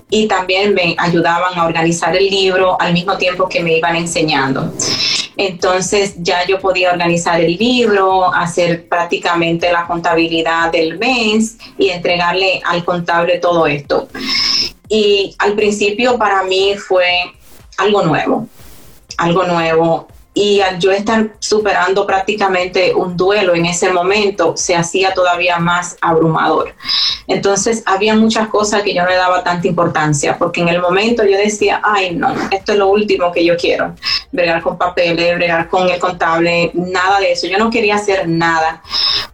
y 0.09 0.27
también 0.27 0.73
me 0.73 0.95
ayudaban 0.97 1.57
a 1.57 1.65
organizar 1.65 2.15
el 2.15 2.29
libro 2.29 2.79
al 2.79 2.93
mismo 2.93 3.17
tiempo 3.17 3.47
que 3.47 3.61
me 3.61 3.77
iban 3.77 3.95
enseñando. 3.95 4.73
Entonces 5.37 6.15
ya 6.17 6.45
yo 6.45 6.59
podía 6.59 6.91
organizar 6.91 7.41
el 7.41 7.57
libro, 7.57 8.33
hacer 8.33 8.87
prácticamente 8.87 9.71
la 9.71 9.87
contabilidad 9.87 10.71
del 10.71 10.97
mes 10.97 11.57
y 11.77 11.89
entregarle 11.89 12.61
al 12.65 12.85
contable 12.85 13.39
todo 13.39 13.67
esto. 13.67 14.07
Y 14.87 15.35
al 15.39 15.53
principio 15.53 16.17
para 16.17 16.43
mí 16.43 16.75
fue 16.77 17.05
algo 17.77 18.03
nuevo, 18.03 18.47
algo 19.17 19.43
nuevo 19.43 20.07
y 20.37 20.59
al 20.59 20.79
yo 20.79 20.91
estar 20.91 21.29
superando 21.39 22.05
prácticamente 22.05 22.93
un 22.93 23.15
duelo 23.15 23.55
en 23.55 23.65
ese 23.65 23.89
momento, 23.89 24.57
se 24.57 24.75
hacía 24.75 25.13
todavía 25.13 25.59
más 25.59 25.95
abrumador. 26.01 26.75
Entonces, 27.25 27.81
había 27.85 28.15
muchas 28.15 28.49
cosas 28.49 28.83
que 28.83 28.93
yo 28.93 29.01
no 29.01 29.09
le 29.09 29.15
daba 29.15 29.43
tanta 29.43 29.65
importancia, 29.65 30.37
porque 30.37 30.59
en 30.59 30.67
el 30.67 30.81
momento 30.81 31.23
yo 31.23 31.37
decía, 31.37 31.81
ay, 31.81 32.15
no, 32.15 32.35
esto 32.51 32.73
es 32.73 32.77
lo 32.77 32.89
último 32.89 33.31
que 33.31 33.45
yo 33.45 33.55
quiero, 33.55 33.95
bregar 34.33 34.61
con 34.61 34.77
papeles, 34.77 35.35
bregar 35.35 35.69
con 35.69 35.89
el 35.89 35.99
contable, 35.99 36.69
nada 36.73 37.21
de 37.21 37.31
eso. 37.31 37.47
Yo 37.47 37.57
no 37.57 37.69
quería 37.69 37.95
hacer 37.95 38.27
nada, 38.27 38.83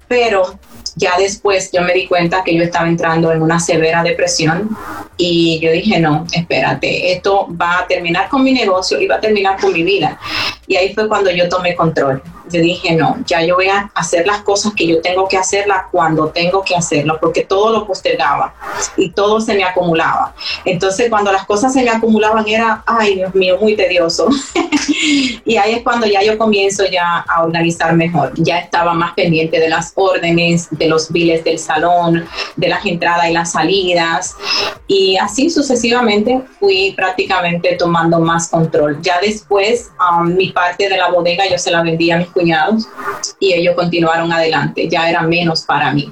pero 0.07 0.59
ya 0.95 1.17
después 1.17 1.71
yo 1.71 1.81
me 1.81 1.93
di 1.93 2.07
cuenta 2.07 2.43
que 2.43 2.55
yo 2.55 2.63
estaba 2.63 2.87
entrando 2.87 3.31
en 3.31 3.41
una 3.41 3.59
severa 3.59 4.03
depresión 4.03 4.69
y 5.17 5.59
yo 5.59 5.71
dije, 5.71 5.99
no, 5.99 6.25
espérate, 6.31 7.11
esto 7.13 7.47
va 7.59 7.79
a 7.79 7.87
terminar 7.87 8.29
con 8.29 8.43
mi 8.43 8.53
negocio 8.53 8.99
y 8.99 9.07
va 9.07 9.15
a 9.15 9.21
terminar 9.21 9.59
con 9.59 9.73
mi 9.73 9.83
vida. 9.83 10.19
Y 10.67 10.75
ahí 10.75 10.93
fue 10.93 11.07
cuando 11.07 11.31
yo 11.31 11.47
tomé 11.49 11.75
control. 11.75 12.21
Yo 12.51 12.61
dije, 12.61 12.95
no, 12.95 13.17
ya 13.25 13.43
yo 13.43 13.55
voy 13.55 13.67
a 13.67 13.91
hacer 13.95 14.27
las 14.27 14.41
cosas 14.41 14.73
que 14.75 14.87
yo 14.87 15.01
tengo 15.01 15.27
que 15.27 15.37
hacerlas 15.37 15.83
cuando 15.91 16.29
tengo 16.29 16.63
que 16.63 16.75
hacerlo, 16.75 17.17
porque 17.21 17.43
todo 17.43 17.71
lo 17.71 17.87
postergaba 17.87 18.53
y 18.97 19.09
todo 19.11 19.41
se 19.41 19.53
me 19.53 19.63
acumulaba. 19.63 20.33
Entonces, 20.65 21.09
cuando 21.09 21.31
las 21.31 21.45
cosas 21.45 21.73
se 21.73 21.83
me 21.83 21.89
acumulaban 21.89 22.47
era, 22.47 22.83
ay, 22.85 23.15
Dios 23.15 23.33
mío, 23.35 23.57
muy 23.59 23.75
tedioso. 23.75 24.29
y 25.45 25.57
ahí 25.57 25.73
es 25.73 25.83
cuando 25.83 26.07
ya 26.07 26.21
yo 26.23 26.37
comienzo 26.37 26.85
ya 26.85 27.25
a 27.27 27.43
organizar 27.43 27.93
mejor. 27.95 28.31
Ya 28.35 28.59
estaba 28.59 28.93
más 28.93 29.13
pendiente 29.13 29.59
de 29.59 29.69
las 29.69 29.93
órdenes, 29.95 30.67
de 30.71 30.87
los 30.87 31.11
biles 31.11 31.43
del 31.43 31.59
salón, 31.59 32.25
de 32.55 32.67
las 32.67 32.85
entradas 32.85 33.29
y 33.29 33.33
las 33.33 33.51
salidas. 33.51 34.35
Y 34.87 35.17
así 35.17 35.49
sucesivamente 35.49 36.41
fui 36.59 36.93
prácticamente 36.95 37.75
tomando 37.77 38.19
más 38.19 38.49
control. 38.49 39.01
Ya 39.01 39.19
después, 39.21 39.91
um, 39.99 40.35
mi 40.35 40.51
parte 40.51 40.89
de 40.89 40.97
la 40.97 41.09
bodega 41.09 41.49
yo 41.49 41.57
se 41.57 41.71
la 41.71 41.81
vendía 41.81 42.15
a 42.15 42.17
mis 42.19 42.27
cuñados 42.41 42.87
y 43.39 43.53
ellos 43.53 43.75
continuaron 43.75 44.31
adelante, 44.31 44.87
ya 44.89 45.09
era 45.09 45.21
menos 45.21 45.61
para 45.63 45.93
mí. 45.93 46.11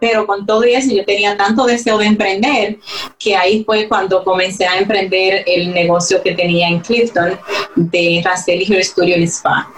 Pero 0.00 0.26
con 0.26 0.46
todo 0.46 0.62
eso 0.62 0.94
yo 0.94 1.04
tenía 1.04 1.36
tanto 1.36 1.64
deseo 1.64 1.98
de 1.98 2.06
emprender 2.06 2.78
que 3.18 3.34
ahí 3.34 3.64
fue 3.64 3.88
cuando 3.88 4.22
comencé 4.22 4.66
a 4.66 4.78
emprender 4.78 5.42
el 5.46 5.72
negocio 5.74 6.22
que 6.22 6.32
tenía 6.32 6.68
en 6.68 6.80
Clifton 6.80 7.38
de 7.74 8.22
Racel 8.24 8.64
Hair 8.68 8.84
Studio 8.84 9.16
en 9.16 9.22
Spa. 9.24 9.68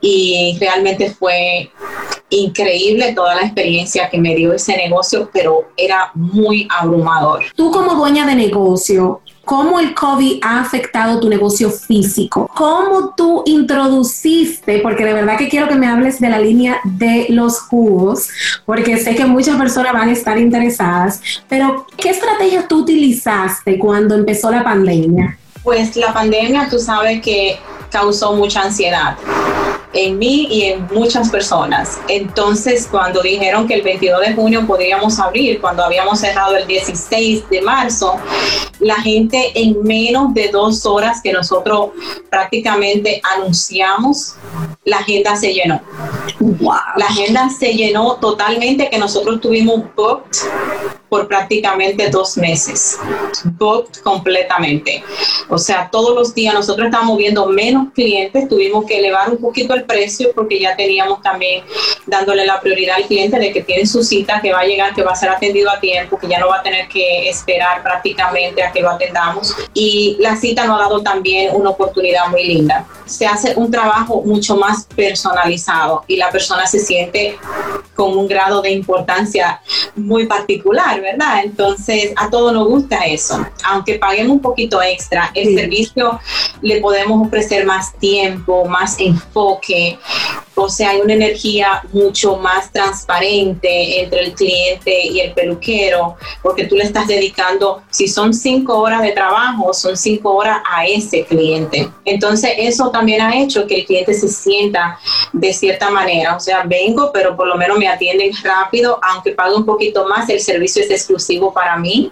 Y 0.00 0.56
realmente 0.60 1.10
fue 1.10 1.70
increíble 2.30 3.12
toda 3.12 3.34
la 3.34 3.42
experiencia 3.42 4.08
que 4.08 4.18
me 4.18 4.34
dio 4.34 4.52
ese 4.52 4.76
negocio, 4.76 5.30
pero 5.32 5.68
era 5.76 6.10
muy 6.14 6.66
abrumador. 6.70 7.44
Tú 7.54 7.70
como 7.70 7.94
dueña 7.94 8.26
de 8.26 8.34
negocio, 8.34 9.20
cómo 9.44 9.80
el 9.80 9.94
COVID 9.94 10.40
ha 10.42 10.60
afectado 10.60 11.20
tu 11.20 11.28
negocio 11.28 11.70
físico, 11.70 12.50
cómo 12.54 13.14
tú 13.16 13.42
introduciste, 13.46 14.78
porque 14.80 15.04
de 15.04 15.14
verdad 15.14 15.36
que 15.36 15.48
quiero 15.48 15.68
que 15.68 15.74
me 15.74 15.86
hables 15.86 16.20
de 16.20 16.28
la 16.28 16.38
línea 16.38 16.80
de 16.84 17.26
los 17.30 17.60
jugos, 17.60 18.28
porque 18.64 18.96
sé 18.96 19.14
que 19.14 19.24
muchas 19.24 19.56
personas 19.56 19.92
van 19.92 20.08
a 20.08 20.12
estar 20.12 20.38
interesadas, 20.38 21.20
pero 21.48 21.86
¿qué 21.96 22.10
estrategia 22.10 22.66
tú 22.66 22.80
utilizaste 22.80 23.78
cuando 23.78 24.14
empezó 24.14 24.50
la 24.50 24.64
pandemia? 24.64 25.38
Pues 25.62 25.96
la 25.96 26.12
pandemia, 26.12 26.68
tú 26.68 26.78
sabes 26.78 27.20
que 27.22 27.58
causó 27.90 28.34
mucha 28.34 28.62
ansiedad 28.62 29.16
en 29.94 30.18
mí 30.18 30.46
y 30.50 30.64
en 30.64 30.86
muchas 30.92 31.30
personas. 31.30 31.98
Entonces, 32.08 32.88
cuando 32.90 33.22
dijeron 33.22 33.66
que 33.66 33.74
el 33.74 33.82
22 33.82 34.20
de 34.20 34.34
junio 34.34 34.66
podríamos 34.66 35.18
abrir, 35.18 35.60
cuando 35.60 35.84
habíamos 35.84 36.20
cerrado 36.20 36.56
el 36.56 36.66
16 36.66 37.48
de 37.48 37.62
marzo, 37.62 38.16
la 38.80 38.96
gente 38.96 39.52
en 39.54 39.82
menos 39.82 40.34
de 40.34 40.48
dos 40.48 40.84
horas 40.84 41.20
que 41.22 41.32
nosotros 41.32 41.90
prácticamente 42.30 43.20
anunciamos, 43.36 44.34
la 44.84 44.98
agenda 44.98 45.36
se 45.36 45.54
llenó. 45.54 45.80
La 46.96 47.06
agenda 47.06 47.48
se 47.48 47.72
llenó 47.72 48.16
totalmente, 48.16 48.90
que 48.90 48.98
nosotros 48.98 49.40
tuvimos 49.40 49.82
booked 49.96 50.38
por 51.14 51.28
prácticamente 51.28 52.10
dos 52.10 52.36
meses, 52.36 52.98
booked 53.56 54.00
completamente. 54.02 55.04
O 55.48 55.58
sea, 55.58 55.88
todos 55.88 56.12
los 56.12 56.34
días 56.34 56.52
nosotros 56.52 56.86
estamos 56.86 57.16
viendo 57.16 57.46
menos 57.46 57.92
clientes, 57.94 58.48
tuvimos 58.48 58.84
que 58.84 58.98
elevar 58.98 59.30
un 59.30 59.36
poquito 59.36 59.74
el 59.74 59.84
precio 59.84 60.32
porque 60.34 60.58
ya 60.58 60.74
teníamos 60.74 61.22
también 61.22 61.62
dándole 62.04 62.44
la 62.44 62.60
prioridad 62.60 62.96
al 62.96 63.04
cliente 63.04 63.38
de 63.38 63.52
que 63.52 63.62
tiene 63.62 63.86
su 63.86 64.02
cita, 64.02 64.40
que 64.40 64.52
va 64.52 64.62
a 64.62 64.64
llegar, 64.64 64.92
que 64.92 65.04
va 65.04 65.12
a 65.12 65.14
ser 65.14 65.28
atendido 65.28 65.70
a 65.70 65.78
tiempo, 65.78 66.18
que 66.18 66.26
ya 66.26 66.40
no 66.40 66.48
va 66.48 66.56
a 66.56 66.62
tener 66.64 66.88
que 66.88 67.28
esperar 67.28 67.84
prácticamente 67.84 68.64
a 68.64 68.72
que 68.72 68.80
lo 68.80 68.90
atendamos. 68.90 69.54
Y 69.72 70.16
la 70.18 70.34
cita 70.34 70.64
nos 70.64 70.80
ha 70.80 70.82
dado 70.82 71.00
también 71.00 71.54
una 71.54 71.70
oportunidad 71.70 72.26
muy 72.26 72.42
linda. 72.42 72.88
Se 73.06 73.24
hace 73.24 73.54
un 73.54 73.70
trabajo 73.70 74.20
mucho 74.22 74.56
más 74.56 74.88
personalizado 74.96 76.02
y 76.08 76.16
la 76.16 76.30
persona 76.30 76.66
se 76.66 76.80
siente 76.80 77.38
con 77.94 78.16
un 78.16 78.26
grado 78.26 78.60
de 78.60 78.72
importancia 78.72 79.60
muy 79.94 80.26
particular, 80.26 81.00
¿verdad? 81.04 81.44
Entonces, 81.44 82.12
a 82.16 82.30
todos 82.30 82.52
nos 82.52 82.66
gusta 82.66 83.04
eso. 83.04 83.46
Aunque 83.64 83.96
paguemos 83.96 84.32
un 84.32 84.40
poquito 84.40 84.82
extra, 84.82 85.30
el 85.34 85.54
servicio 85.54 86.18
le 86.62 86.80
podemos 86.80 87.26
ofrecer 87.26 87.66
más 87.66 87.92
tiempo, 87.98 88.64
más 88.64 88.98
enfoque, 88.98 89.98
o 90.56 90.68
sea, 90.68 90.90
hay 90.90 91.00
una 91.00 91.14
energía 91.14 91.82
mucho 91.92 92.36
más 92.36 92.70
transparente 92.70 94.00
entre 94.00 94.20
el 94.20 94.34
cliente 94.34 95.06
y 95.06 95.20
el 95.20 95.32
peluquero, 95.32 96.16
porque 96.42 96.66
tú 96.66 96.76
le 96.76 96.84
estás 96.84 97.08
dedicando, 97.08 97.82
si 97.90 98.06
son 98.06 98.32
cinco 98.32 98.78
horas 98.78 99.02
de 99.02 99.10
trabajo, 99.10 99.74
son 99.74 99.96
cinco 99.96 100.32
horas 100.34 100.58
a 100.70 100.86
ese 100.86 101.24
cliente. 101.24 101.90
Entonces, 102.04 102.52
eso 102.56 102.90
también 102.90 103.20
ha 103.20 103.36
hecho 103.36 103.66
que 103.66 103.80
el 103.80 103.86
cliente 103.86 104.14
se 104.14 104.28
sienta 104.28 104.98
de 105.32 105.52
cierta 105.52 105.90
manera, 105.90 106.36
o 106.36 106.40
sea, 106.40 106.62
vengo, 106.62 107.10
pero 107.12 107.36
por 107.36 107.48
lo 107.48 107.56
menos 107.56 107.76
me 107.76 107.88
atienden 107.88 108.30
rápido, 108.44 109.00
aunque 109.02 109.32
pague 109.32 109.56
un 109.56 109.66
poquito 109.66 110.06
más, 110.06 110.28
el 110.28 110.40
servicio 110.40 110.83
es 110.84 110.90
exclusivo 110.90 111.52
para 111.52 111.76
mí. 111.76 112.10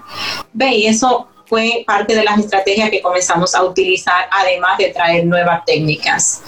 Ve, 0.53 0.69
y 0.69 0.87
eso 0.87 1.29
fue 1.53 1.85
parte 1.87 2.15
de 2.15 2.25
las 2.25 2.39
estrategias 2.39 2.89
que 2.89 3.03
comenzamos 3.03 3.55
a 3.55 3.63
utilizar, 3.63 4.27
además 4.31 4.79
de 4.79 4.89
traer 4.89 5.27
nuevas 5.27 5.63
técnicas. 5.67 6.43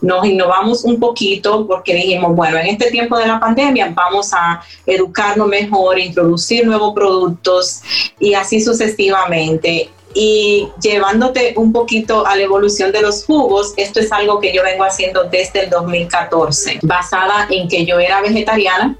Nos 0.00 0.26
innovamos 0.26 0.82
un 0.82 0.98
poquito 0.98 1.64
porque 1.64 1.94
dijimos, 1.94 2.34
bueno, 2.34 2.58
en 2.58 2.66
este 2.66 2.90
tiempo 2.90 3.16
de 3.16 3.28
la 3.28 3.38
pandemia 3.38 3.92
vamos 3.94 4.32
a 4.32 4.60
educarnos 4.84 5.46
mejor, 5.46 6.00
introducir 6.00 6.66
nuevos 6.66 6.92
productos 6.92 7.82
y 8.18 8.34
así 8.34 8.60
sucesivamente 8.60 9.90
y 10.20 10.68
llevándote 10.82 11.54
un 11.54 11.72
poquito 11.72 12.26
a 12.26 12.34
la 12.34 12.42
evolución 12.42 12.90
de 12.90 13.02
los 13.02 13.24
jugos, 13.24 13.72
esto 13.76 14.00
es 14.00 14.10
algo 14.10 14.40
que 14.40 14.52
yo 14.52 14.64
vengo 14.64 14.82
haciendo 14.82 15.22
desde 15.22 15.62
el 15.62 15.70
2014, 15.70 16.80
basada 16.82 17.46
en 17.48 17.68
que 17.68 17.86
yo 17.86 18.00
era 18.00 18.20
vegetariana 18.20 18.96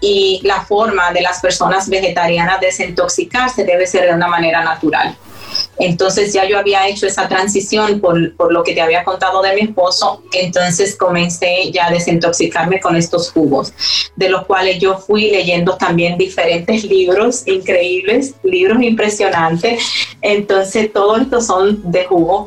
y 0.00 0.40
la 0.42 0.64
forma 0.64 1.12
de 1.12 1.20
las 1.20 1.40
personas 1.40 1.86
vegetarianas 1.86 2.60
desintoxicarse 2.62 3.64
debe 3.64 3.86
ser 3.86 4.06
de 4.06 4.14
una 4.14 4.26
manera 4.26 4.64
natural. 4.64 5.14
Entonces 5.78 6.32
ya 6.32 6.44
yo 6.46 6.58
había 6.58 6.88
hecho 6.88 7.06
esa 7.06 7.28
transición 7.28 8.00
por, 8.00 8.34
por, 8.36 8.52
lo 8.52 8.62
que 8.62 8.74
te 8.74 8.80
había 8.80 9.04
contado 9.04 9.42
de 9.42 9.54
mi 9.54 9.62
esposo, 9.62 10.22
entonces 10.32 10.96
comencé 10.96 11.70
ya 11.72 11.86
a 11.86 11.90
desintoxicarme 11.90 12.80
con 12.80 12.96
estos 12.96 13.30
jugos, 13.30 13.72
de 14.16 14.28
los 14.28 14.46
cuales 14.46 14.78
yo 14.78 14.98
fui 14.98 15.30
leyendo 15.30 15.76
también 15.76 16.18
diferentes 16.18 16.84
libros 16.84 17.42
increíbles, 17.46 18.34
libros 18.42 18.82
impresionantes. 18.82 19.82
Entonces 20.20 20.92
todos 20.92 21.22
estos 21.22 21.46
son 21.46 21.90
de 21.90 22.04
jugo 22.04 22.46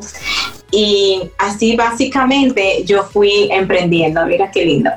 y 0.76 1.30
así 1.38 1.74
básicamente 1.74 2.84
yo 2.84 3.04
fui 3.04 3.48
emprendiendo, 3.50 4.26
mira 4.26 4.50
qué 4.50 4.62
lindo. 4.66 4.90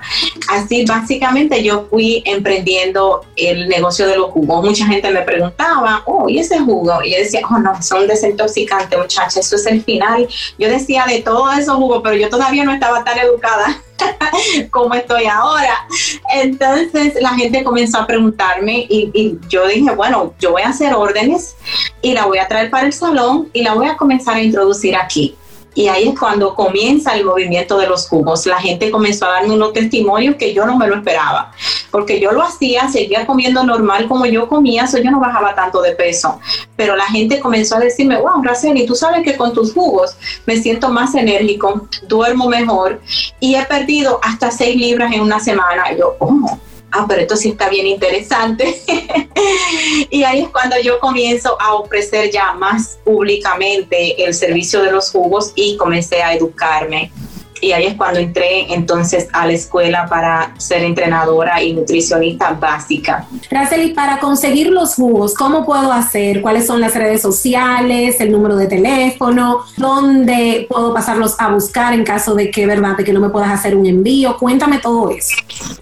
Así 0.50 0.84
básicamente 0.84 1.64
yo 1.64 1.88
fui 1.90 2.22
emprendiendo 2.26 3.22
el 3.38 3.70
negocio 3.70 4.06
de 4.06 4.18
los 4.18 4.32
jugos. 4.32 4.66
Mucha 4.66 4.86
gente 4.86 5.10
me 5.10 5.22
preguntaba, 5.22 6.04
oh, 6.06 6.28
¿y 6.28 6.40
ese 6.40 6.60
jugo? 6.60 7.02
Y 7.02 7.12
yo 7.12 7.20
decía, 7.20 7.44
oh, 7.50 7.60
no, 7.60 7.82
son 7.82 8.08
desintoxicantes, 8.08 9.00
muchachos, 9.00 9.38
eso 9.38 9.56
es 9.56 9.66
el 9.68 9.82
final. 9.82 10.28
Yo 10.58 10.68
decía 10.68 11.06
de 11.08 11.22
todos 11.22 11.58
esos 11.58 11.78
jugos, 11.78 12.02
pero 12.04 12.18
yo 12.18 12.28
todavía 12.28 12.66
no 12.66 12.74
estaba 12.74 13.02
tan 13.06 13.18
educada 13.18 13.82
como 14.72 14.96
estoy 14.96 15.28
ahora. 15.28 15.88
Entonces 16.34 17.14
la 17.22 17.36
gente 17.36 17.64
comenzó 17.64 18.00
a 18.00 18.06
preguntarme 18.06 18.86
y, 18.90 19.12
y, 19.14 19.40
yo 19.48 19.66
dije, 19.66 19.92
bueno, 19.92 20.34
yo 20.42 20.52
voy 20.52 20.64
a 20.64 20.70
hacer 20.70 20.94
órdenes 20.94 21.56
y 22.02 22.12
la 22.12 22.26
voy 22.26 22.40
a 22.40 22.50
traer 22.50 22.70
para 22.70 22.86
el 22.86 22.92
salón 22.92 23.50
y 23.54 23.64
la 23.64 23.76
voy 23.76 23.88
a 23.88 23.96
comenzar 23.96 24.36
a 24.36 24.42
introducir 24.42 24.98
aquí. 24.98 25.38
Y 25.76 25.88
ahí 25.88 26.10
es 26.10 26.20
cuando 26.20 26.56
comienza 26.56 27.16
el 27.16 27.26
movimiento 27.26 27.78
de 27.78 27.88
los 27.88 28.08
jugos. 28.08 28.46
La 28.46 28.60
gente 28.60 28.92
comenzó 28.92 29.26
a 29.26 29.30
darme 29.30 29.54
unos 29.54 29.74
testimonios 29.74 30.36
que 30.36 30.54
yo 30.54 30.66
no 30.66 30.78
me 30.78 30.88
lo 30.88 30.96
esperaba, 30.96 31.52
porque 31.92 32.20
yo 32.20 32.32
lo 32.32 32.42
hacía, 32.42 32.90
seguía 32.90 33.26
comiendo 33.26 33.64
normal 33.64 34.08
como 34.08 34.26
yo 34.26 34.48
comía, 34.48 34.86
eso 34.86 34.98
yo 34.98 35.12
no 35.12 35.20
bajaba 35.20 35.56
tanto 35.56 35.82
de 35.82 35.94
peso. 35.94 36.40
Pero 36.76 36.96
la 36.96 37.06
gente 37.06 37.40
comenzó 37.40 37.76
a 37.76 37.80
decirme, 37.80 38.18
wow, 38.18 38.42
Raceli, 38.44 38.86
tú 38.86 38.96
sabes 38.96 39.24
que 39.24 39.38
con 39.38 39.54
tus 39.54 39.74
jugos 39.74 40.16
me 40.46 40.58
siento 40.58 40.90
más 40.90 41.16
enérgico, 41.16 41.88
duermo 42.08 42.50
mejor 42.50 43.00
y 43.40 43.56
he 43.56 43.64
perdido 43.66 44.20
hasta 44.24 44.52
seis 44.52 44.76
libras 44.76 45.14
en 45.14 45.22
una 45.22 45.40
semana. 45.40 45.96
Yo, 45.96 46.16
oh, 46.20 46.60
ah, 46.92 47.06
pero 47.08 47.22
esto 47.22 47.36
sí 47.36 47.50
está 47.50 47.70
bien 47.70 47.88
interesante. 47.88 48.82
y 50.10 50.24
ahí 50.24 50.42
es 50.42 50.50
cuando 50.50 50.80
yo 50.80 51.00
comienzo 51.00 51.60
a 51.62 51.74
ofrecer 51.74 52.32
ya 52.32 52.54
más 52.54 53.00
públicamente 53.04 54.24
el 54.24 54.34
servicio 54.34 54.82
de 54.82 54.92
los 54.92 55.12
jugos 55.12 55.52
y 55.56 55.78
comencé 55.78 56.22
a 56.22 56.34
educarme 56.34 57.12
y 57.62 57.72
ahí 57.72 57.86
es 57.88 57.96
cuando 57.96 58.20
entré 58.20 58.74
entonces 58.74 59.28
a 59.34 59.46
la 59.46 59.54
escuela 59.54 60.08
para 60.08 60.54
ser 60.58 60.84
entrenadora 60.84 61.62
y 61.62 61.74
nutricionista 61.74 62.52
básica. 62.52 63.28
Raceli, 63.50 63.94
para 63.94 64.20
conseguir 64.20 64.70
los 64.70 64.96
jugos, 64.96 65.34
¿cómo 65.34 65.66
puedo 65.66 65.92
hacer? 65.92 66.42
¿Cuáles 66.42 66.68
son 66.68 66.82
las 66.82 66.96
redes 66.96 67.22
sociales, 67.22 68.20
el 68.20 68.32
número 68.32 68.56
de 68.56 68.68
teléfono? 68.68 69.64
¿Dónde 69.78 70.68
puedo 70.70 70.94
pasarlos 70.94 71.36
a 71.40 71.50
buscar 71.50 71.94
en 71.94 72.04
caso 72.04 72.36
de 72.36 72.52
que, 72.52 72.66
verdad, 72.66 72.98
de 72.98 73.04
que 73.04 73.14
no 73.14 73.20
me 73.20 73.30
puedas 73.30 73.52
hacer 73.52 73.76
un 73.76 73.86
envío? 73.86 74.38
Cuéntame 74.38 74.80
todo 74.80 75.10
eso. 75.10 75.36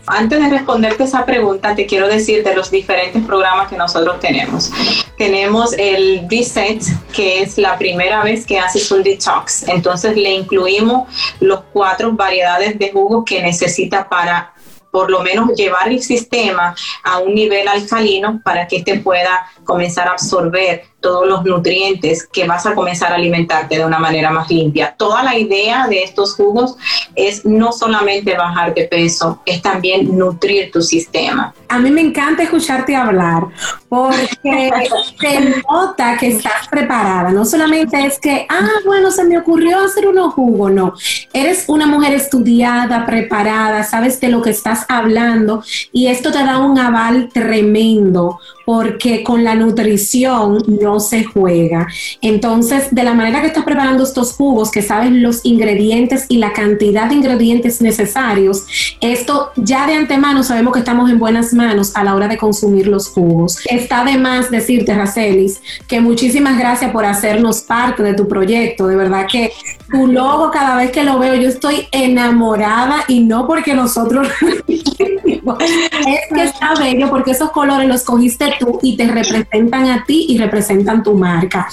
Antes 0.06 0.42
de 0.42 0.50
responderte 0.50 1.04
esa 1.04 1.26
pregunta, 1.26 1.76
te 1.76 1.86
quiero 1.86 2.08
decir 2.08 2.44
de 2.44 2.56
los 2.56 2.72
diferentes 2.72 3.24
programas 3.26 3.70
que 3.70 3.78
nosotros 3.78 4.20
tenemos. 4.20 4.72
Tenemos 5.18 5.74
el 5.78 6.26
Reset, 6.30 6.82
que 7.14 7.42
es 7.42 7.58
la 7.58 7.78
primera 7.78 8.24
vez 8.24 8.46
que 8.46 8.60
haces 8.60 8.90
un 8.92 9.04
detox. 9.04 9.68
Entonces 9.68 10.16
le 10.16 10.32
incluimos 10.32 11.08
los 11.40 11.62
cuatro 11.78 12.12
variedades 12.14 12.80
de 12.80 12.92
jugos 12.92 13.24
que 13.24 13.40
necesita 13.40 14.10
para 14.10 14.52
por 14.92 15.12
lo 15.12 15.20
menos 15.20 15.52
llevar 15.56 15.90
el 15.90 16.02
sistema 16.02 16.76
a 17.04 17.20
un 17.20 17.36
nivel 17.36 17.68
alcalino 17.68 18.42
para 18.44 18.68
que 18.68 18.78
éste 18.78 19.00
pueda 19.00 19.48
comenzar 19.64 20.08
a 20.08 20.14
absorber 20.14 20.86
todos 21.00 21.28
los 21.28 21.46
nutrientes 21.46 22.28
que 22.28 22.48
vas 22.48 22.66
a 22.66 22.74
comenzar 22.74 23.12
a 23.12 23.16
alimentarte 23.16 23.78
de 23.78 23.86
una 23.86 24.00
manera 24.00 24.32
más 24.32 24.50
limpia. 24.50 24.96
Toda 24.98 25.24
la 25.24 25.38
idea 25.38 25.88
de 25.88 26.04
estos 26.04 26.36
jugos 26.36 26.76
es 27.16 27.46
no 27.46 27.72
solamente 27.72 28.36
bajar 28.36 28.74
de 28.74 28.86
peso, 28.86 29.42
es 29.46 29.62
también 29.62 30.18
nutrir 30.18 30.72
tu 30.72 30.82
sistema. 30.82 31.54
A 31.70 31.80
mí 31.80 31.92
me 31.92 32.02
encanta 32.02 32.44
escucharte 32.44 32.96
hablar 32.96 33.44
porque 33.90 34.30
se 35.20 35.64
nota 35.70 36.18
que 36.18 36.28
estás 36.28 36.68
preparada. 36.70 37.30
No 37.30 37.46
solamente 37.46 38.06
es 38.06 38.20
que, 38.20 38.48
ah, 38.50 38.70
bueno, 38.86 39.12
se 39.12 39.24
me 39.24 39.38
ocurrió 39.38 39.80
hacer 39.80 40.08
unos 40.08 40.34
jugos, 40.34 40.72
no. 40.72 40.94
Eres 41.32 41.66
una 41.68 41.86
mujer 41.86 42.14
estudiada, 42.14 43.06
preparada, 43.06 43.84
sabes 43.84 44.20
de 44.20 44.30
lo 44.30 44.42
que 44.42 44.50
estás 44.50 44.86
hablando 44.90 45.64
y 45.92 46.08
esto 46.08 46.32
te 46.32 46.44
da 46.44 46.58
un 46.60 46.80
aval 46.80 47.30
tremendo 47.34 48.40
porque 48.68 49.24
con 49.24 49.46
la 49.46 49.56
nutrición 49.56 50.62
no 50.68 51.00
se 51.00 51.24
juega. 51.24 51.88
Entonces, 52.22 52.94
de 52.94 53.06
la 53.06 53.14
manera 53.14 53.40
que 53.40 53.48
estás 53.48 53.64
preparando 53.64 54.04
estos 54.04 54.34
jugos, 54.34 54.72
que 54.72 54.82
sabes 54.82 55.10
los 55.14 55.46
ingredientes 55.46 56.26
y 56.28 56.40
la 56.40 56.52
cantidad 56.52 57.08
de 57.08 57.16
ingredientes 57.16 57.82
necesarios, 57.82 58.66
esto 59.00 59.52
ya 59.56 59.88
de 59.88 59.94
antemano 59.94 60.44
sabemos 60.44 60.74
que 60.74 60.80
estamos 60.80 61.10
en 61.10 61.18
buenas 61.18 61.54
manos 61.54 61.96
a 61.96 62.04
la 62.04 62.14
hora 62.14 62.28
de 62.28 62.38
consumir 62.38 62.88
los 62.88 63.08
jugos. 63.08 63.58
Está 63.70 64.04
de 64.04 64.18
más 64.18 64.52
decirte, 64.52 64.94
Racelis, 64.94 65.62
que 65.88 66.02
muchísimas 66.02 66.60
gracias 66.60 66.92
por 66.92 67.06
hacernos 67.06 67.62
parte 67.62 68.04
de 68.04 68.16
tu 68.16 68.28
proyecto. 68.28 68.88
De 68.88 68.98
verdad 68.98 69.28
que 69.32 69.54
tu 69.90 70.08
logo, 70.08 70.52
cada 70.52 70.76
vez 70.76 70.92
que 70.92 71.06
lo 71.06 71.20
veo, 71.20 71.36
yo 71.36 71.48
estoy 71.48 71.88
enamorada 71.94 73.06
y 73.08 73.22
no 73.22 73.48
porque 73.48 73.74
nosotros 73.74 74.28
es 75.60 76.34
que 76.34 76.44
está 76.44 76.74
bello 76.76 77.10
porque 77.10 77.32
esos 77.32 77.52
colores 77.52 77.88
los 77.88 78.04
cogiste 78.04 78.54
tú 78.60 78.80
y 78.82 78.98
te 78.98 79.08
representan 79.08 79.90
a 79.90 80.04
ti 80.06 80.26
y 80.30 80.38
representan 80.38 81.04
tu 81.04 81.14
marca. 81.14 81.68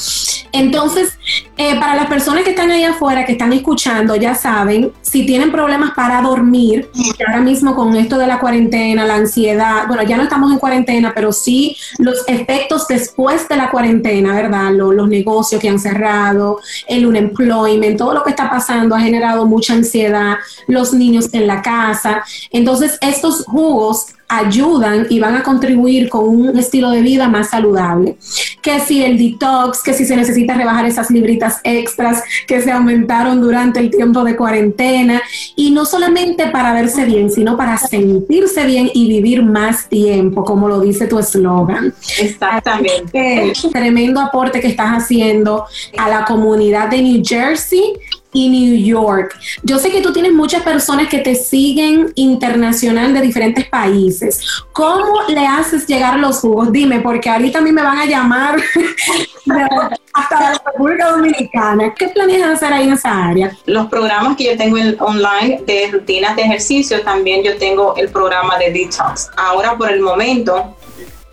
Entonces, 0.52 1.18
eh, 1.56 1.78
para 1.80 1.96
las 1.96 2.06
personas 2.06 2.44
que 2.44 2.50
están 2.50 2.70
ahí 2.70 2.84
afuera, 2.84 3.24
que 3.24 3.32
están 3.32 3.52
escuchando, 3.52 4.14
ya 4.14 4.34
saben, 4.34 4.92
si 5.02 5.26
tienen 5.26 5.50
problemas 5.50 5.92
para 5.92 6.22
dormir, 6.22 6.90
ahora 7.26 7.40
mismo 7.40 7.74
con 7.74 7.96
esto 7.96 8.18
de 8.18 8.26
la 8.26 8.38
cuarentena, 8.38 9.04
la 9.04 9.16
ansiedad, 9.16 9.86
bueno, 9.88 10.02
ya 10.04 10.16
no 10.16 10.22
estamos 10.22 10.52
en 10.52 10.58
cuarentena, 10.58 11.12
pero 11.14 11.32
sí 11.32 11.76
los 11.98 12.24
efectos 12.28 12.86
después 12.86 13.48
de 13.48 13.56
la 13.56 13.70
cuarentena, 13.70 14.34
¿verdad? 14.34 14.72
Los, 14.72 14.94
los 14.94 15.08
negocios 15.08 15.60
que 15.60 15.68
han 15.68 15.78
cerrado, 15.78 16.60
el 16.86 17.06
unemployment, 17.06 17.98
todo 17.98 18.14
lo 18.14 18.22
que 18.22 18.30
está 18.30 18.48
pasando 18.48 18.94
ha 18.94 19.00
generado 19.00 19.46
mucha 19.46 19.74
ansiedad, 19.74 20.36
los 20.68 20.92
niños 20.92 21.28
en 21.32 21.46
la 21.46 21.62
casa. 21.62 22.22
Entonces, 22.50 22.98
estos 23.00 23.44
jugos 23.64 24.06
ayudan 24.28 25.06
y 25.10 25.20
van 25.20 25.36
a 25.36 25.42
contribuir 25.42 26.08
con 26.08 26.28
un 26.28 26.58
estilo 26.58 26.90
de 26.90 27.02
vida 27.02 27.28
más 27.28 27.50
saludable. 27.50 28.16
Que 28.62 28.80
si 28.80 29.02
el 29.04 29.16
detox, 29.18 29.82
que 29.82 29.92
si 29.92 30.04
se 30.04 30.16
necesita 30.16 30.54
rebajar 30.54 30.86
esas 30.86 31.10
libritas 31.10 31.60
extras 31.64 32.22
que 32.46 32.60
se 32.60 32.70
aumentaron 32.72 33.40
durante 33.40 33.80
el 33.80 33.90
tiempo 33.90 34.24
de 34.24 34.36
cuarentena. 34.36 35.22
Y 35.56 35.70
no 35.70 35.84
solamente 35.84 36.46
para 36.48 36.72
verse 36.72 37.04
bien, 37.04 37.30
sino 37.30 37.56
para 37.56 37.78
sentirse 37.78 38.64
bien 38.66 38.90
y 38.92 39.08
vivir 39.08 39.42
más 39.42 39.88
tiempo, 39.88 40.44
como 40.44 40.68
lo 40.68 40.80
dice 40.80 41.06
tu 41.06 41.18
eslogan. 41.18 41.94
Exactamente. 42.18 43.52
Tremendo 43.72 44.20
aporte 44.20 44.60
que 44.60 44.68
estás 44.68 44.90
haciendo 44.90 45.64
a 45.96 46.08
la 46.08 46.24
comunidad 46.24 46.88
de 46.88 47.02
New 47.02 47.22
Jersey 47.24 47.94
y 48.34 48.50
New 48.50 48.84
York. 48.84 49.38
Yo 49.62 49.78
sé 49.78 49.90
que 49.90 50.02
tú 50.02 50.12
tienes 50.12 50.34
muchas 50.34 50.62
personas 50.62 51.08
que 51.08 51.18
te 51.18 51.34
siguen 51.34 52.12
internacional 52.16 53.14
de 53.14 53.22
diferentes 53.22 53.66
países. 53.66 54.44
¿Cómo 54.72 55.22
le 55.28 55.46
haces 55.46 55.86
llegar 55.86 56.18
los 56.18 56.40
jugos? 56.40 56.70
Dime, 56.70 57.00
porque 57.00 57.30
ahorita 57.30 57.60
a 57.60 57.62
mí 57.62 57.72
me 57.72 57.82
van 57.82 57.98
a 57.98 58.04
llamar 58.04 58.56
hasta 60.12 60.40
la 60.40 60.62
República 60.66 61.10
Dominicana. 61.10 61.94
¿Qué 61.94 62.08
planeas 62.08 62.50
hacer 62.50 62.72
ahí 62.72 62.84
en 62.84 62.92
esa 62.94 63.24
área? 63.24 63.56
Los 63.66 63.86
programas 63.86 64.36
que 64.36 64.44
yo 64.44 64.56
tengo 64.56 64.76
en 64.78 64.96
online 65.00 65.62
de 65.66 65.90
rutinas 65.92 66.34
de 66.36 66.42
ejercicio, 66.42 67.02
también 67.02 67.44
yo 67.44 67.56
tengo 67.56 67.94
el 67.96 68.08
programa 68.08 68.58
de 68.58 68.72
detox. 68.72 69.30
Ahora 69.36 69.78
por 69.78 69.90
el 69.90 70.00
momento 70.00 70.76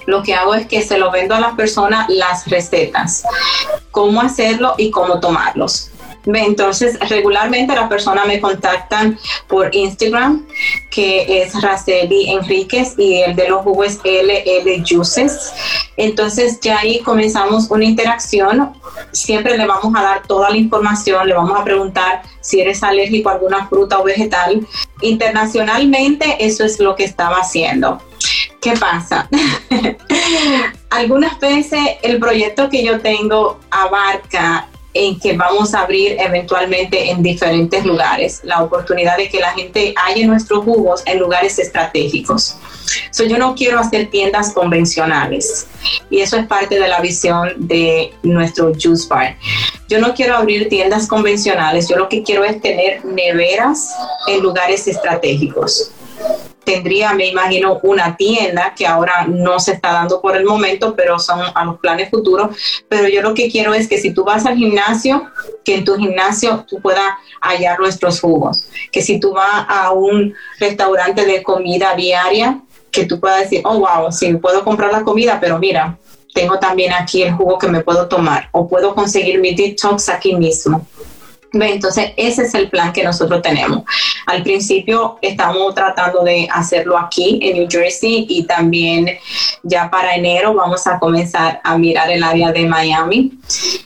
lo 0.05 0.23
que 0.23 0.33
hago 0.33 0.55
es 0.55 0.67
que 0.67 0.81
se 0.81 0.97
lo 0.97 1.11
vendo 1.11 1.35
a 1.35 1.39
las 1.39 1.53
personas 1.53 2.07
las 2.09 2.47
recetas, 2.47 3.23
cómo 3.91 4.21
hacerlo 4.21 4.75
y 4.77 4.91
cómo 4.91 5.19
tomarlos. 5.19 5.90
Entonces, 6.25 6.99
regularmente 7.09 7.73
las 7.73 7.89
personas 7.89 8.27
me 8.27 8.39
contactan 8.39 9.17
por 9.47 9.73
Instagram, 9.73 10.45
que 10.89 11.41
es 11.41 11.59
Raceli 11.61 12.29
Enríquez, 12.29 12.95
y 12.97 13.21
el 13.21 13.35
de 13.35 13.49
los 13.49 13.63
jugos 13.63 13.99
LL 14.03 14.83
Juices. 14.87 15.53
Entonces, 15.97 16.59
ya 16.61 16.79
ahí 16.79 16.99
comenzamos 16.99 17.69
una 17.69 17.85
interacción. 17.85 18.73
Siempre 19.11 19.57
le 19.57 19.65
vamos 19.65 19.93
a 19.95 20.03
dar 20.03 20.23
toda 20.27 20.49
la 20.49 20.57
información, 20.57 21.27
le 21.27 21.33
vamos 21.33 21.59
a 21.59 21.63
preguntar 21.63 22.21
si 22.41 22.61
eres 22.61 22.83
alérgico 22.83 23.29
a 23.29 23.33
alguna 23.33 23.67
fruta 23.67 23.99
o 23.99 24.03
vegetal. 24.03 24.65
Internacionalmente, 25.01 26.37
eso 26.39 26.63
es 26.63 26.79
lo 26.79 26.95
que 26.95 27.05
estaba 27.05 27.37
haciendo 27.37 28.01
¿qué 28.61 28.73
pasa? 28.73 29.27
Algunas 30.91 31.39
veces 31.39 31.79
el 32.03 32.19
proyecto 32.19 32.69
que 32.69 32.83
yo 32.83 33.01
tengo 33.01 33.59
abarca 33.71 34.67
en 34.93 35.19
que 35.19 35.33
vamos 35.33 35.73
a 35.73 35.81
abrir 35.81 36.17
eventualmente 36.19 37.09
en 37.09 37.23
diferentes 37.23 37.85
lugares, 37.85 38.41
la 38.43 38.61
oportunidad 38.61 39.17
de 39.17 39.29
que 39.29 39.39
la 39.39 39.53
gente 39.53 39.93
haya 40.05 40.27
nuestros 40.27 40.63
jugos 40.63 41.01
en 41.05 41.19
lugares 41.19 41.59
estratégicos. 41.59 42.57
So, 43.11 43.23
yo 43.23 43.37
no 43.37 43.55
quiero 43.55 43.79
hacer 43.79 44.09
tiendas 44.09 44.51
convencionales 44.51 45.67
y 46.09 46.19
eso 46.19 46.37
es 46.37 46.45
parte 46.47 46.77
de 46.77 46.87
la 46.89 46.99
visión 46.99 47.53
de 47.57 48.13
nuestro 48.23 48.73
Juice 48.73 49.07
Bar. 49.07 49.37
Yo 49.87 49.99
no 49.99 50.13
quiero 50.13 50.35
abrir 50.35 50.67
tiendas 50.67 51.07
convencionales, 51.07 51.87
yo 51.87 51.95
lo 51.95 52.09
que 52.09 52.23
quiero 52.23 52.43
es 52.43 52.59
tener 52.61 53.05
neveras 53.05 53.93
en 54.27 54.41
lugares 54.41 54.87
estratégicos 54.87 55.91
tendría, 56.63 57.13
me 57.13 57.27
imagino, 57.27 57.79
una 57.83 58.15
tienda 58.15 58.73
que 58.75 58.85
ahora 58.85 59.25
no 59.27 59.59
se 59.59 59.73
está 59.73 59.91
dando 59.91 60.21
por 60.21 60.37
el 60.37 60.45
momento, 60.45 60.95
pero 60.95 61.19
son 61.19 61.41
a 61.53 61.65
los 61.65 61.79
planes 61.79 62.09
futuros. 62.09 62.55
Pero 62.87 63.07
yo 63.07 63.21
lo 63.21 63.33
que 63.33 63.49
quiero 63.49 63.73
es 63.73 63.87
que 63.87 63.97
si 63.97 64.13
tú 64.13 64.23
vas 64.23 64.45
al 64.45 64.55
gimnasio, 64.55 65.29
que 65.63 65.75
en 65.75 65.85
tu 65.85 65.95
gimnasio 65.97 66.65
tú 66.67 66.81
puedas 66.81 67.03
hallar 67.41 67.79
nuestros 67.79 68.19
jugos. 68.19 68.67
Que 68.91 69.01
si 69.01 69.19
tú 69.19 69.33
vas 69.33 69.65
a 69.67 69.91
un 69.91 70.33
restaurante 70.59 71.25
de 71.25 71.43
comida 71.43 71.95
diaria, 71.95 72.61
que 72.91 73.05
tú 73.05 73.19
puedas 73.19 73.41
decir, 73.41 73.61
oh, 73.63 73.79
wow, 73.79 74.11
sí, 74.11 74.33
puedo 74.35 74.63
comprar 74.63 74.91
la 74.91 75.03
comida, 75.03 75.39
pero 75.39 75.57
mira, 75.57 75.97
tengo 76.33 76.59
también 76.59 76.93
aquí 76.93 77.23
el 77.23 77.33
jugo 77.33 77.57
que 77.57 77.67
me 77.67 77.81
puedo 77.81 78.07
tomar 78.07 78.49
o 78.51 78.67
puedo 78.67 78.95
conseguir 78.95 79.39
mi 79.39 79.53
detox 79.53 80.09
aquí 80.09 80.35
mismo. 80.35 80.85
Entonces, 81.53 82.11
ese 82.15 82.43
es 82.43 82.53
el 82.53 82.69
plan 82.69 82.93
que 82.93 83.03
nosotros 83.03 83.41
tenemos. 83.41 83.83
Al 84.25 84.43
principio 84.43 85.17
estamos 85.21 85.75
tratando 85.75 86.23
de 86.23 86.47
hacerlo 86.51 86.97
aquí 86.97 87.39
en 87.41 87.57
New 87.57 87.67
Jersey 87.69 88.25
y 88.29 88.43
también 88.43 89.17
ya 89.63 89.89
para 89.89 90.15
enero 90.15 90.53
vamos 90.53 90.87
a 90.87 90.97
comenzar 90.99 91.59
a 91.63 91.77
mirar 91.77 92.09
el 92.09 92.23
área 92.23 92.51
de 92.51 92.65
Miami 92.65 93.33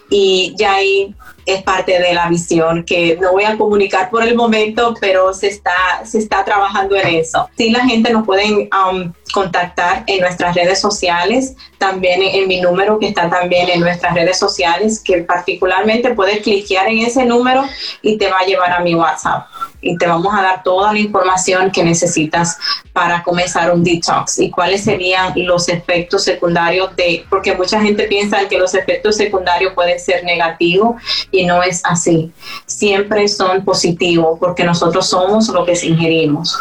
y 0.09 0.53
ya 0.57 0.75
ahí 0.75 1.13
es 1.45 1.63
parte 1.63 1.99
de 1.99 2.13
la 2.13 2.27
visión 2.27 2.83
que 2.83 3.17
no 3.21 3.33
voy 3.33 3.43
a 3.43 3.57
comunicar 3.57 4.09
por 4.09 4.23
el 4.23 4.35
momento, 4.35 4.95
pero 4.99 5.33
se 5.33 5.47
está, 5.47 6.03
se 6.03 6.19
está 6.19 6.43
trabajando 6.43 6.95
en 6.95 7.07
eso. 7.15 7.49
Sí, 7.57 7.69
la 7.69 7.85
gente 7.85 8.11
nos 8.11 8.25
puede 8.25 8.69
um, 8.71 9.13
contactar 9.31 10.03
en 10.07 10.21
nuestras 10.21 10.55
redes 10.55 10.79
sociales, 10.79 11.55
también 11.77 12.21
en, 12.21 12.47
mi 12.47 12.61
número 12.61 12.99
que 12.99 13.07
está 13.07 13.29
también 13.29 13.69
en 13.69 13.81
nuestras 13.81 14.13
redes 14.13 14.39
sociales, 14.39 15.01
que 15.03 15.23
particularmente 15.23 16.13
puedes 16.15 16.41
cliquear 16.41 16.87
en 16.87 16.99
ese 16.99 17.25
número 17.25 17.63
y 18.01 18.17
te 18.17 18.29
va 18.29 18.39
a 18.39 18.45
llevar 18.45 18.71
a 18.71 18.79
mi 18.79 18.95
WhatsApp 18.95 19.47
y 19.81 19.97
te 19.97 20.07
vamos 20.07 20.33
a 20.33 20.41
dar 20.41 20.63
toda 20.63 20.93
la 20.93 20.99
información 20.99 21.71
que 21.71 21.83
necesitas 21.83 22.57
para 22.93 23.21
comenzar 23.23 23.73
un 23.73 23.83
detox 23.83 24.39
y 24.39 24.49
cuáles 24.49 24.83
serían 24.83 25.33
los 25.35 25.69
efectos 25.69 26.23
secundarios 26.23 26.95
de, 26.95 27.25
porque 27.29 27.55
mucha 27.55 27.81
gente 27.81 28.03
piensa 28.05 28.47
que 28.47 28.57
los 28.57 28.73
efectos 28.73 29.15
secundarios 29.15 29.73
pueden 29.73 29.99
ser 29.99 30.23
negativos 30.23 30.95
y 31.31 31.45
no 31.45 31.61
es 31.61 31.81
así. 31.85 32.31
Siempre 32.65 33.27
son 33.27 33.63
positivos 33.63 34.37
porque 34.39 34.63
nosotros 34.63 35.07
somos 35.07 35.47
lo 35.49 35.65
que 35.65 35.73
ingerimos. 35.83 36.57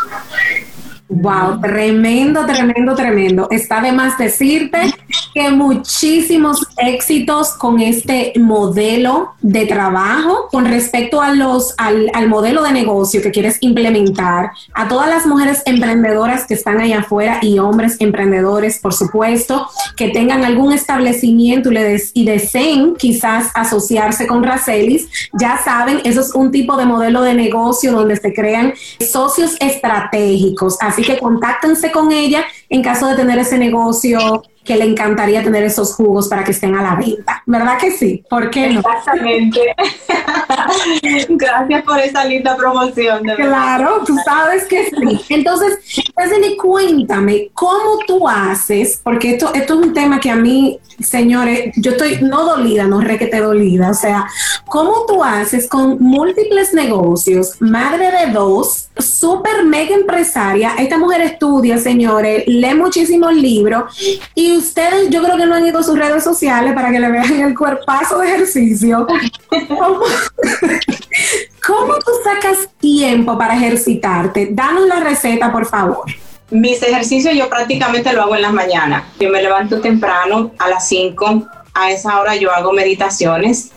Wow, 1.08 1.60
tremendo, 1.60 2.44
tremendo, 2.46 2.94
tremendo. 2.94 3.48
Está 3.50 3.80
de 3.80 3.92
más 3.92 4.18
decirte 4.18 4.92
que 5.34 5.50
muchísimos 5.50 6.66
éxitos 6.76 7.54
con 7.54 7.80
este 7.80 8.32
modelo 8.36 9.34
de 9.42 9.66
trabajo 9.66 10.48
con 10.50 10.64
respecto 10.64 11.20
a 11.20 11.34
los, 11.34 11.74
al, 11.76 12.10
al, 12.14 12.28
modelo 12.28 12.62
de 12.62 12.72
negocio 12.72 13.20
que 13.20 13.30
quieres 13.30 13.58
implementar, 13.60 14.52
a 14.72 14.88
todas 14.88 15.08
las 15.08 15.26
mujeres 15.26 15.62
emprendedoras 15.66 16.46
que 16.46 16.54
están 16.54 16.80
allá 16.80 17.00
afuera 17.00 17.40
y 17.42 17.58
hombres 17.58 17.96
emprendedores, 17.98 18.78
por 18.78 18.94
supuesto, 18.94 19.68
que 19.96 20.08
tengan 20.08 20.44
algún 20.44 20.72
establecimiento 20.72 21.70
y 22.14 22.24
deseen 22.24 22.94
quizás 22.94 23.50
asociarse 23.54 24.26
con 24.26 24.42
Racelis, 24.42 25.08
ya 25.32 25.58
saben, 25.62 26.00
eso 26.04 26.20
es 26.20 26.34
un 26.34 26.50
tipo 26.50 26.76
de 26.76 26.86
modelo 26.86 27.22
de 27.22 27.34
negocio 27.34 27.92
donde 27.92 28.16
se 28.16 28.32
crean 28.32 28.74
socios 29.00 29.56
estratégicos. 29.60 30.76
Así 30.80 31.02
que 31.02 31.18
contáctense 31.18 31.90
con 31.90 32.12
ella 32.12 32.44
en 32.68 32.82
caso 32.82 33.06
de 33.08 33.16
tener 33.16 33.38
ese 33.38 33.58
negocio 33.58 34.42
que 34.64 34.76
le 34.76 34.84
encantaría 34.84 35.42
tener 35.42 35.62
esos 35.62 35.94
jugos 35.94 36.28
para 36.28 36.42
que 36.42 36.52
estén 36.52 36.74
a 36.74 36.82
la 36.82 36.94
venta. 36.94 37.42
¿Verdad 37.46 37.78
que 37.78 37.90
sí? 37.90 38.24
¿Por 38.28 38.50
qué 38.50 38.70
no? 38.70 38.80
Exactamente. 38.80 39.60
Gracias 41.28 41.82
por 41.82 41.98
esa 41.98 42.24
linda 42.24 42.56
promoción. 42.56 43.22
claro, 43.36 44.02
tú 44.06 44.16
sabes 44.24 44.64
que 44.64 44.86
sí. 44.90 45.20
Entonces, 45.28 45.78
Leslie, 46.16 46.56
cuéntame, 46.56 47.50
¿cómo 47.52 47.98
tú 48.06 48.26
haces? 48.26 49.00
Porque 49.02 49.32
esto, 49.32 49.52
esto 49.54 49.74
es 49.74 49.86
un 49.86 49.92
tema 49.92 50.18
que 50.18 50.30
a 50.30 50.36
mí, 50.36 50.78
señores, 50.98 51.72
yo 51.76 51.92
estoy 51.92 52.18
no 52.22 52.44
dolida, 52.44 52.84
no 52.84 53.00
requete 53.00 53.40
dolida. 53.40 53.90
O 53.90 53.94
sea, 53.94 54.26
¿cómo 54.66 55.04
tú 55.06 55.22
haces 55.22 55.68
con 55.68 55.98
múltiples 56.00 56.72
negocios, 56.72 57.56
madre 57.60 58.10
de 58.10 58.32
dos, 58.32 58.88
súper 58.98 59.64
mega 59.64 59.94
empresaria? 59.94 60.74
Esta 60.78 60.96
mujer 60.96 61.20
estudia, 61.20 61.78
señores, 61.78 62.44
lee 62.46 62.74
muchísimos 62.74 63.34
libros 63.34 63.94
y 64.34 64.53
ustedes 64.56 65.10
yo 65.10 65.22
creo 65.22 65.36
que 65.36 65.46
no 65.46 65.54
han 65.54 65.66
ido 65.66 65.78
a 65.78 65.82
sus 65.82 65.98
redes 65.98 66.24
sociales 66.24 66.72
para 66.74 66.90
que 66.90 67.00
le 67.00 67.10
vean 67.10 67.40
el 67.40 67.56
cuerpazo 67.56 68.18
de 68.18 68.28
ejercicio. 68.28 69.06
¿Cómo, 71.66 71.94
tú 71.94 72.12
sacas 72.22 72.68
tiempo 72.78 73.38
para 73.38 73.56
ejercitarte? 73.56 74.48
Danos 74.50 74.86
la 74.86 75.00
receta, 75.00 75.50
por 75.50 75.66
favor. 75.66 76.04
Mis 76.50 76.82
ejercicios 76.82 77.34
yo 77.34 77.48
prácticamente 77.48 78.12
lo 78.12 78.22
hago 78.22 78.36
en 78.36 78.42
las 78.42 78.52
mañanas. 78.52 79.04
Yo 79.18 79.30
me 79.30 79.42
levanto 79.42 79.80
temprano 79.80 80.52
a 80.58 80.68
las 80.68 80.88
5 80.88 81.48
a 81.74 81.90
esa 81.90 82.20
hora 82.20 82.36
yo 82.36 82.52
hago 82.52 82.72
meditaciones. 82.72 83.72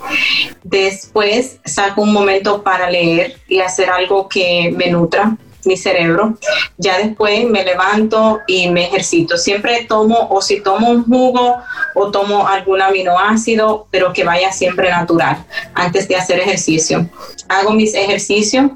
Después 0.63 1.59
saco 1.65 2.03
un 2.03 2.13
momento 2.13 2.61
para 2.61 2.89
leer 2.89 3.37
y 3.47 3.59
hacer 3.59 3.89
algo 3.89 4.29
que 4.29 4.71
me 4.75 4.91
nutra 4.91 5.35
mi 5.67 5.77
cerebro. 5.77 6.37
Ya 6.77 6.97
después 6.97 7.45
me 7.45 7.63
levanto 7.63 8.39
y 8.47 8.69
me 8.69 8.85
ejercito. 8.85 9.37
Siempre 9.37 9.85
tomo, 9.87 10.27
o 10.31 10.41
si 10.41 10.61
tomo 10.61 10.89
un 10.89 11.03
jugo 11.03 11.57
o 11.93 12.11
tomo 12.11 12.47
algún 12.47 12.81
aminoácido, 12.81 13.87
pero 13.91 14.13
que 14.13 14.23
vaya 14.23 14.51
siempre 14.51 14.89
natural 14.89 15.45
antes 15.73 16.07
de 16.07 16.15
hacer 16.15 16.39
ejercicio. 16.39 17.07
Hago 17.49 17.73
mis 17.73 17.93
ejercicios, 17.93 18.71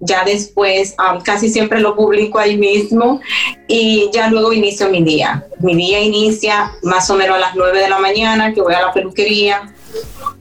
ya 0.00 0.24
después 0.24 0.94
casi 1.24 1.48
siempre 1.48 1.80
lo 1.80 1.96
publico 1.96 2.38
ahí 2.38 2.56
mismo 2.56 3.20
y 3.66 4.10
ya 4.12 4.28
luego 4.28 4.52
inicio 4.52 4.88
mi 4.88 5.02
día. 5.02 5.44
Mi 5.60 5.74
día 5.74 6.00
inicia 6.00 6.72
más 6.82 7.10
o 7.10 7.16
menos 7.16 7.36
a 7.36 7.40
las 7.40 7.54
9 7.56 7.80
de 7.80 7.88
la 7.88 7.98
mañana, 7.98 8.52
que 8.52 8.60
voy 8.60 8.74
a 8.74 8.82
la 8.82 8.92
peluquería 8.92 9.74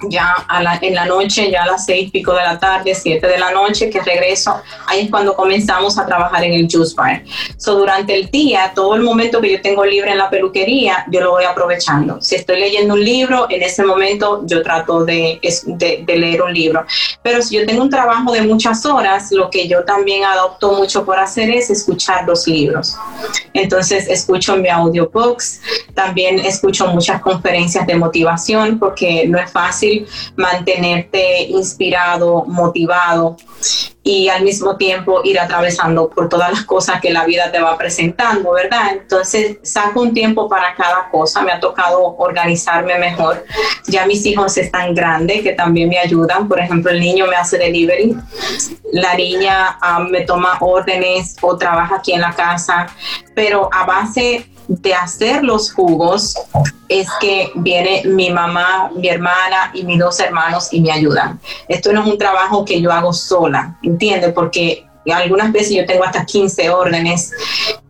ya 0.09 0.35
en 0.81 0.95
la 0.95 1.05
noche, 1.05 1.49
ya 1.51 1.63
a 1.63 1.67
las 1.67 1.85
seis 1.85 2.11
pico 2.11 2.33
de 2.33 2.43
la 2.43 2.59
tarde, 2.59 2.93
siete 2.93 3.27
de 3.27 3.37
la 3.37 3.51
noche, 3.51 3.89
que 3.89 4.01
regreso, 4.01 4.61
ahí 4.87 5.01
es 5.01 5.09
cuando 5.09 5.35
comenzamos 5.35 5.97
a 5.97 6.05
trabajar 6.05 6.43
en 6.43 6.53
el 6.53 6.67
juice 6.71 6.93
bar. 6.95 7.23
So, 7.57 7.75
durante 7.75 8.15
el 8.15 8.29
día, 8.29 8.71
todo 8.75 8.95
el 8.95 9.01
momento 9.01 9.41
que 9.41 9.51
yo 9.51 9.61
tengo 9.61 9.83
libre 9.85 10.11
en 10.11 10.17
la 10.17 10.29
peluquería, 10.29 11.05
yo 11.09 11.21
lo 11.21 11.31
voy 11.31 11.45
aprovechando. 11.45 12.21
Si 12.21 12.35
estoy 12.35 12.59
leyendo 12.59 12.93
un 12.93 13.03
libro, 13.03 13.47
en 13.49 13.63
ese 13.63 13.83
momento 13.83 14.43
yo 14.45 14.61
trato 14.61 15.03
de, 15.05 15.39
de, 15.65 16.03
de 16.05 16.17
leer 16.17 16.41
un 16.41 16.53
libro. 16.53 16.85
Pero 17.23 17.41
si 17.41 17.55
yo 17.55 17.65
tengo 17.65 17.81
un 17.81 17.89
trabajo 17.89 18.31
de 18.31 18.41
muchas 18.41 18.85
horas, 18.85 19.31
lo 19.31 19.49
que 19.49 19.67
yo 19.67 19.83
también 19.83 20.23
adopto 20.23 20.73
mucho 20.73 21.05
por 21.05 21.17
hacer 21.19 21.49
es 21.49 21.69
escuchar 21.69 22.25
los 22.25 22.47
libros. 22.47 22.95
Entonces, 23.53 24.07
escucho 24.07 24.55
mi 24.57 24.69
audiobooks, 24.69 25.61
también 25.93 26.39
escucho 26.39 26.87
muchas 26.87 27.21
conferencias 27.21 27.87
de 27.87 27.95
motivación, 27.95 28.79
porque 28.79 29.27
no 29.27 29.39
es 29.39 29.49
fácil 29.51 29.86
mantenerte 30.35 31.43
inspirado, 31.43 32.45
motivado 32.45 33.37
y 34.07 34.29
al 34.29 34.43
mismo 34.43 34.77
tiempo 34.77 35.19
ir 35.25 35.37
atravesando 35.37 36.09
por 36.09 36.29
todas 36.29 36.49
las 36.49 36.63
cosas 36.63 37.01
que 37.01 37.11
la 37.11 37.25
vida 37.25 37.51
te 37.51 37.59
va 37.59 37.77
presentando, 37.77 38.53
¿verdad? 38.53 38.93
Entonces 38.93 39.57
saco 39.63 40.01
un 40.01 40.13
tiempo 40.13 40.47
para 40.47 40.73
cada 40.75 41.09
cosa, 41.09 41.41
me 41.41 41.51
ha 41.51 41.59
tocado 41.59 42.15
organizarme 42.17 42.97
mejor. 42.97 43.45
Ya 43.87 44.05
mis 44.05 44.25
hijos 44.25 44.57
están 44.57 44.95
grandes 44.95 45.41
que 45.41 45.51
también 45.53 45.89
me 45.89 45.99
ayudan, 45.99 46.47
por 46.47 46.59
ejemplo 46.59 46.91
el 46.91 47.01
niño 47.01 47.27
me 47.27 47.35
hace 47.35 47.57
delivery, 47.57 48.15
la 48.93 49.13
niña 49.15 49.77
ah, 49.81 49.99
me 49.99 50.21
toma 50.21 50.57
órdenes 50.61 51.35
o 51.41 51.57
trabaja 51.57 51.97
aquí 51.97 52.13
en 52.13 52.21
la 52.21 52.33
casa, 52.33 52.87
pero 53.35 53.69
a 53.73 53.85
base 53.85 54.47
de 54.67 54.93
hacer 54.93 55.43
los 55.43 55.71
jugos 55.71 56.35
es 56.89 57.07
que 57.19 57.51
viene 57.55 58.03
mi 58.05 58.29
mamá, 58.29 58.91
mi 58.95 59.07
hermana 59.07 59.71
y 59.73 59.83
mis 59.83 59.99
dos 59.99 60.19
hermanos 60.19 60.69
y 60.71 60.81
me 60.81 60.91
ayudan. 60.91 61.39
Esto 61.67 61.91
no 61.91 62.01
es 62.03 62.07
un 62.07 62.17
trabajo 62.17 62.65
que 62.65 62.81
yo 62.81 62.91
hago 62.91 63.13
sola, 63.13 63.77
¿entiendes? 63.83 64.33
Porque 64.33 64.87
algunas 65.13 65.51
veces 65.51 65.75
yo 65.75 65.85
tengo 65.85 66.03
hasta 66.03 66.25
15 66.25 66.69
órdenes 66.69 67.31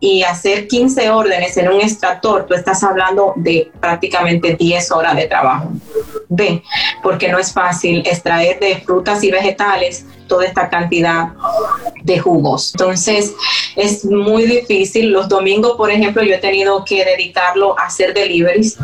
y 0.00 0.22
hacer 0.22 0.68
15 0.68 1.10
órdenes 1.10 1.56
en 1.56 1.68
un 1.68 1.80
extractor, 1.80 2.46
tú 2.46 2.54
estás 2.54 2.82
hablando 2.84 3.32
de 3.36 3.70
prácticamente 3.80 4.54
10 4.54 4.92
horas 4.92 5.16
de 5.16 5.26
trabajo. 5.26 5.70
B, 6.28 6.62
porque 7.02 7.28
no 7.28 7.38
es 7.38 7.52
fácil 7.52 8.06
extraer 8.06 8.60
de 8.60 8.76
frutas 8.76 9.24
y 9.24 9.30
vegetales 9.30 10.04
toda 10.28 10.44
esta 10.44 10.68
cantidad 10.68 11.30
de 12.08 12.18
jugos. 12.18 12.72
Entonces 12.74 13.34
es 13.76 14.04
muy 14.04 14.46
difícil. 14.46 15.10
Los 15.10 15.28
domingos, 15.28 15.76
por 15.76 15.90
ejemplo, 15.90 16.22
yo 16.24 16.34
he 16.34 16.38
tenido 16.38 16.84
que 16.84 17.04
dedicarlo 17.04 17.78
a 17.78 17.84
hacer 17.84 18.12
deliveries 18.12 18.76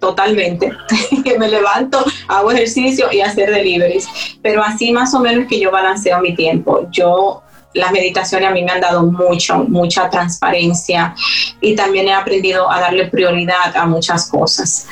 totalmente. 0.00 0.72
Me 1.38 1.48
levanto, 1.48 2.02
hago 2.28 2.50
ejercicio 2.52 3.12
y 3.12 3.20
hacer 3.20 3.50
deliveries. 3.50 4.08
Pero 4.40 4.62
así 4.62 4.92
más 4.92 5.12
o 5.12 5.20
menos 5.20 5.46
que 5.48 5.60
yo 5.60 5.70
balanceo 5.70 6.20
mi 6.20 6.34
tiempo. 6.34 6.88
Yo 6.90 7.42
las 7.74 7.92
meditaciones 7.92 8.48
a 8.48 8.52
mí 8.52 8.62
me 8.62 8.72
han 8.72 8.80
dado 8.80 9.02
mucho, 9.02 9.58
mucha 9.68 10.08
transparencia 10.08 11.14
y 11.60 11.76
también 11.76 12.08
he 12.08 12.14
aprendido 12.14 12.70
a 12.70 12.80
darle 12.80 13.06
prioridad 13.06 13.76
a 13.76 13.84
muchas 13.84 14.30
cosas. 14.30 14.88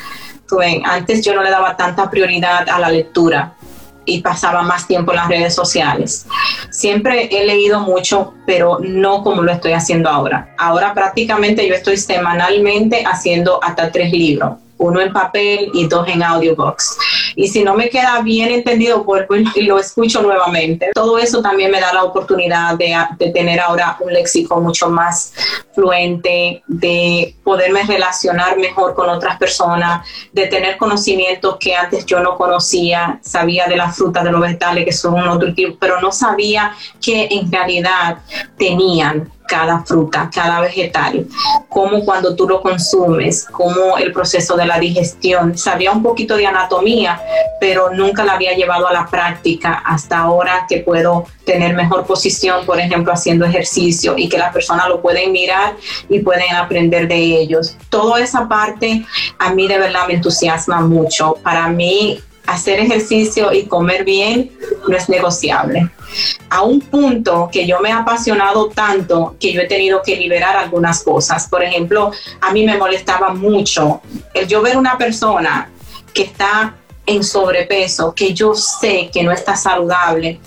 Antes 0.84 1.24
yo 1.24 1.34
no 1.34 1.42
le 1.42 1.50
daba 1.50 1.76
tanta 1.76 2.08
prioridad 2.08 2.68
a 2.68 2.78
la 2.78 2.90
lectura 2.90 3.56
y 4.06 4.22
pasaba 4.22 4.62
más 4.62 4.86
tiempo 4.86 5.12
en 5.12 5.16
las 5.16 5.28
redes 5.28 5.54
sociales. 5.54 6.26
Siempre 6.70 7.28
he 7.30 7.44
leído 7.44 7.80
mucho, 7.80 8.34
pero 8.46 8.78
no 8.80 9.22
como 9.22 9.42
lo 9.42 9.52
estoy 9.52 9.72
haciendo 9.72 10.08
ahora. 10.08 10.54
Ahora 10.56 10.94
prácticamente 10.94 11.68
yo 11.68 11.74
estoy 11.74 11.96
semanalmente 11.98 13.04
haciendo 13.04 13.62
hasta 13.62 13.90
tres 13.90 14.12
libros 14.12 14.54
uno 14.78 15.00
en 15.00 15.12
papel 15.12 15.70
y 15.72 15.86
dos 15.86 16.06
en 16.08 16.22
audiobox. 16.22 16.98
Y 17.34 17.48
si 17.48 17.62
no 17.62 17.74
me 17.74 17.88
queda 17.88 18.20
bien 18.22 18.50
entendido, 18.50 19.04
y 19.54 19.62
lo 19.62 19.78
escucho 19.78 20.22
nuevamente. 20.22 20.90
Todo 20.94 21.18
eso 21.18 21.42
también 21.42 21.70
me 21.70 21.80
da 21.80 21.92
la 21.92 22.04
oportunidad 22.04 22.76
de, 22.76 22.96
de 23.18 23.30
tener 23.30 23.60
ahora 23.60 23.96
un 24.00 24.12
léxico 24.12 24.60
mucho 24.60 24.88
más 24.88 25.32
fluente, 25.74 26.62
de 26.66 27.34
poderme 27.44 27.82
relacionar 27.84 28.58
mejor 28.58 28.94
con 28.94 29.08
otras 29.08 29.38
personas, 29.38 30.06
de 30.32 30.46
tener 30.46 30.76
conocimientos 30.76 31.56
que 31.58 31.74
antes 31.74 32.06
yo 32.06 32.20
no 32.20 32.36
conocía, 32.36 33.20
sabía 33.22 33.66
de 33.66 33.76
las 33.76 33.96
frutas, 33.96 34.24
de 34.24 34.32
los 34.32 34.40
vegetales, 34.40 34.84
que 34.84 34.92
son 34.92 35.14
un 35.14 35.28
otro 35.28 35.54
tipo, 35.54 35.76
pero 35.78 36.00
no 36.00 36.12
sabía 36.12 36.74
que 37.00 37.28
en 37.30 37.50
realidad 37.50 38.18
tenían 38.58 39.30
cada 39.46 39.82
fruta, 39.84 40.30
cada 40.32 40.60
vegetal, 40.60 41.26
cómo 41.68 42.04
cuando 42.04 42.34
tú 42.34 42.48
lo 42.48 42.60
consumes, 42.60 43.46
cómo 43.50 43.98
el 43.98 44.12
proceso 44.12 44.56
de 44.56 44.66
la 44.66 44.78
digestión. 44.78 45.56
Sabía 45.56 45.92
un 45.92 46.02
poquito 46.02 46.36
de 46.36 46.46
anatomía, 46.46 47.20
pero 47.60 47.90
nunca 47.90 48.24
la 48.24 48.32
había 48.32 48.54
llevado 48.54 48.86
a 48.86 48.92
la 48.92 49.06
práctica 49.06 49.82
hasta 49.84 50.18
ahora 50.18 50.66
que 50.68 50.78
puedo 50.78 51.26
tener 51.44 51.74
mejor 51.74 52.06
posición, 52.06 52.66
por 52.66 52.80
ejemplo, 52.80 53.12
haciendo 53.12 53.44
ejercicio 53.44 54.14
y 54.16 54.28
que 54.28 54.38
las 54.38 54.52
personas 54.52 54.88
lo 54.88 55.00
pueden 55.00 55.32
mirar 55.32 55.74
y 56.08 56.18
pueden 56.20 56.54
aprender 56.54 57.08
de 57.08 57.16
ellos. 57.16 57.76
Toda 57.88 58.20
esa 58.20 58.48
parte 58.48 59.04
a 59.38 59.52
mí 59.54 59.68
de 59.68 59.78
verdad 59.78 60.06
me 60.08 60.14
entusiasma 60.14 60.80
mucho. 60.80 61.36
Para 61.42 61.68
mí 61.68 62.20
hacer 62.46 62.80
ejercicio 62.80 63.52
y 63.52 63.66
comer 63.66 64.04
bien 64.04 64.50
no 64.88 64.96
es 64.96 65.08
negociable. 65.08 65.90
A 66.48 66.62
un 66.62 66.80
punto 66.80 67.48
que 67.52 67.66
yo 67.66 67.80
me 67.80 67.90
he 67.90 67.92
apasionado 67.92 68.68
tanto 68.68 69.36
que 69.38 69.52
yo 69.52 69.60
he 69.60 69.66
tenido 69.66 70.02
que 70.02 70.16
liberar 70.16 70.56
algunas 70.56 71.02
cosas. 71.02 71.48
Por 71.48 71.62
ejemplo, 71.62 72.12
a 72.40 72.52
mí 72.52 72.64
me 72.64 72.76
molestaba 72.76 73.34
mucho 73.34 74.00
el 74.32 74.46
yo 74.46 74.62
ver 74.62 74.76
una 74.76 74.96
persona 74.96 75.70
que 76.14 76.22
está 76.22 76.74
en 77.04 77.22
sobrepeso, 77.22 78.14
que 78.14 78.32
yo 78.32 78.54
sé 78.54 79.10
que 79.12 79.22
no 79.22 79.32
está 79.32 79.56
saludable 79.56 80.40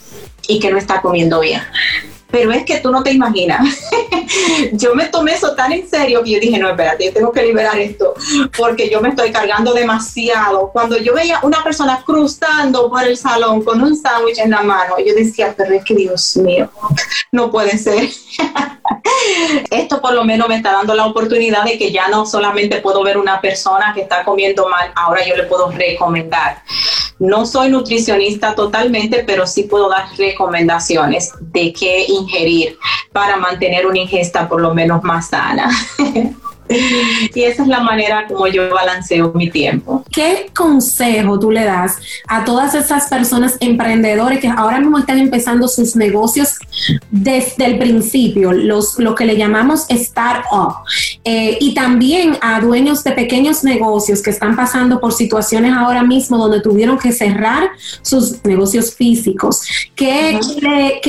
y 0.47 0.59
que 0.59 0.71
no 0.71 0.77
está 0.77 1.01
comiendo 1.01 1.39
bien 1.39 1.62
pero 2.32 2.52
es 2.52 2.63
que 2.63 2.80
tú 2.80 2.92
no 2.92 3.04
te 3.04 3.12
imaginas. 3.12 3.80
yo 4.74 4.96
me 4.96 5.06
tomé 5.06 5.34
eso 5.34 5.56
tan 5.56 5.72
en 5.72 5.89
serio 5.89 6.24
que 6.24 6.32
yo 6.32 6.39
dije, 6.39 6.58
no, 6.58 6.70
espérate, 6.70 7.06
yo 7.06 7.13
tengo 7.13 7.32
que 7.32 7.44
liberar 7.44 7.78
esto 7.78 8.13
porque 8.58 8.89
yo 8.89 9.02
me 9.02 9.10
estoy 9.10 9.32
cargando 9.32 9.74
demasiado. 9.74 10.70
Cuando 10.72 10.98
yo 10.98 11.13
veía 11.13 11.39
una 11.44 11.63
persona 11.63 12.04
cruzando 12.06 12.89
por 12.89 13.04
el 13.04 13.18
salón 13.18 13.63
con 13.63 13.82
un 13.82 13.96
sándwich 13.96 14.39
en 14.39 14.52
la 14.52 14.62
mano, 14.62 14.96
yo 15.00 15.13
decía, 15.15 15.54
pero 15.58 15.74
es 15.74 15.84
que 15.84 15.96
Dios 15.96 16.38
mío, 16.38 16.70
no 17.32 17.52
puede 17.52 17.78
ser. 17.78 18.10
esto 19.69 20.01
por 20.01 20.13
lo 20.13 20.23
menos 20.23 20.47
me 20.47 20.55
está 20.55 20.71
dando 20.71 20.95
la 20.95 21.05
oportunidad 21.05 21.63
de 21.63 21.77
que 21.77 21.91
ya 21.91 22.08
no 22.08 22.25
solamente 22.25 22.82
puedo 22.82 23.03
ver 23.03 23.17
una 23.17 23.41
persona 23.41 23.93
que 23.93 24.01
está 24.01 24.23
comiendo 24.23 24.67
mal, 24.67 24.91
ahora 24.95 25.25
yo 25.25 25.36
le 25.36 25.43
puedo 25.43 25.71
recomendar. 25.71 26.63
No 27.19 27.45
soy 27.45 27.69
nutricionista 27.69 28.55
totalmente, 28.55 29.23
pero 29.25 29.45
sí 29.45 29.63
puedo 29.63 29.89
dar 29.89 30.08
recomendaciones 30.17 31.32
de 31.39 31.73
qué 31.73 32.05
ingerir 32.08 32.77
para 33.12 33.36
mantener 33.36 33.86
una 33.86 33.99
ingesta 33.99 34.47
por 34.47 34.62
lo 34.62 34.73
menos 34.73 35.03
más 35.03 35.29
sana. 35.29 35.69
y 37.34 37.43
esa 37.43 37.63
es 37.63 37.67
la 37.67 37.82
manera 37.82 38.27
como 38.27 38.47
yo 38.47 38.69
balanceo 38.69 39.32
mi 39.34 39.49
tiempo. 39.49 40.03
¿Qué 40.12 40.51
consejo 40.55 41.39
tú 41.39 41.51
le 41.51 41.63
das 41.63 41.97
a 42.27 42.45
todas 42.45 42.75
esas 42.75 43.08
personas 43.08 43.58
emprendedores 43.60 44.39
que 44.39 44.47
ahora 44.47 44.79
mismo 44.79 44.99
están 44.99 45.17
empezando 45.17 45.67
sus 45.67 45.95
negocios 45.95 46.60
desde 47.10 47.65
el 47.65 47.79
principio, 47.79 48.51
los, 48.51 48.99
lo 48.99 49.15
que 49.15 49.25
le 49.25 49.36
llamamos 49.36 49.86
startup, 49.89 50.84
eh, 51.23 51.58
y 51.60 51.73
también 51.73 52.38
a 52.41 52.60
dueños 52.60 53.03
de 53.03 53.12
pequeños 53.13 53.63
negocios 53.63 54.21
que 54.21 54.29
están 54.29 54.55
pasando 54.55 54.99
por 54.99 55.13
situaciones 55.13 55.73
ahora 55.73 56.03
mismo 56.03 56.38
donde 56.38 56.62
tuvieron 56.62 56.99
que 56.99 57.12
cerrar 57.12 57.71
sus 58.01 58.43
negocios 58.45 58.93
físicos? 58.93 59.62
¿Qué, 59.95 60.39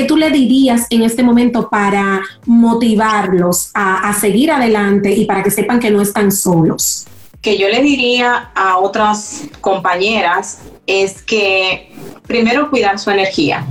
tú 0.09 0.16
le 0.16 0.31
dirías 0.31 0.87
en 0.90 1.03
este 1.03 1.23
momento 1.23 1.68
para 1.68 2.23
motivarlos 2.46 3.70
a, 3.75 4.09
a 4.09 4.14
seguir 4.14 4.51
adelante 4.51 5.12
y 5.12 5.27
para 5.27 5.42
que 5.42 5.50
sepan 5.51 5.81
que 5.81 5.91
no 5.91 6.01
están 6.01 6.33
solos. 6.33 7.07
Que 7.41 7.57
yo 7.57 7.69
le 7.69 7.83
diría 7.83 8.51
a 8.55 8.79
otras 8.79 9.43
compañeras 9.61 10.59
es 10.87 11.23
que 11.23 11.93
primero 12.27 12.71
cuidar 12.71 12.99
su 12.99 13.11
energía. 13.11 13.67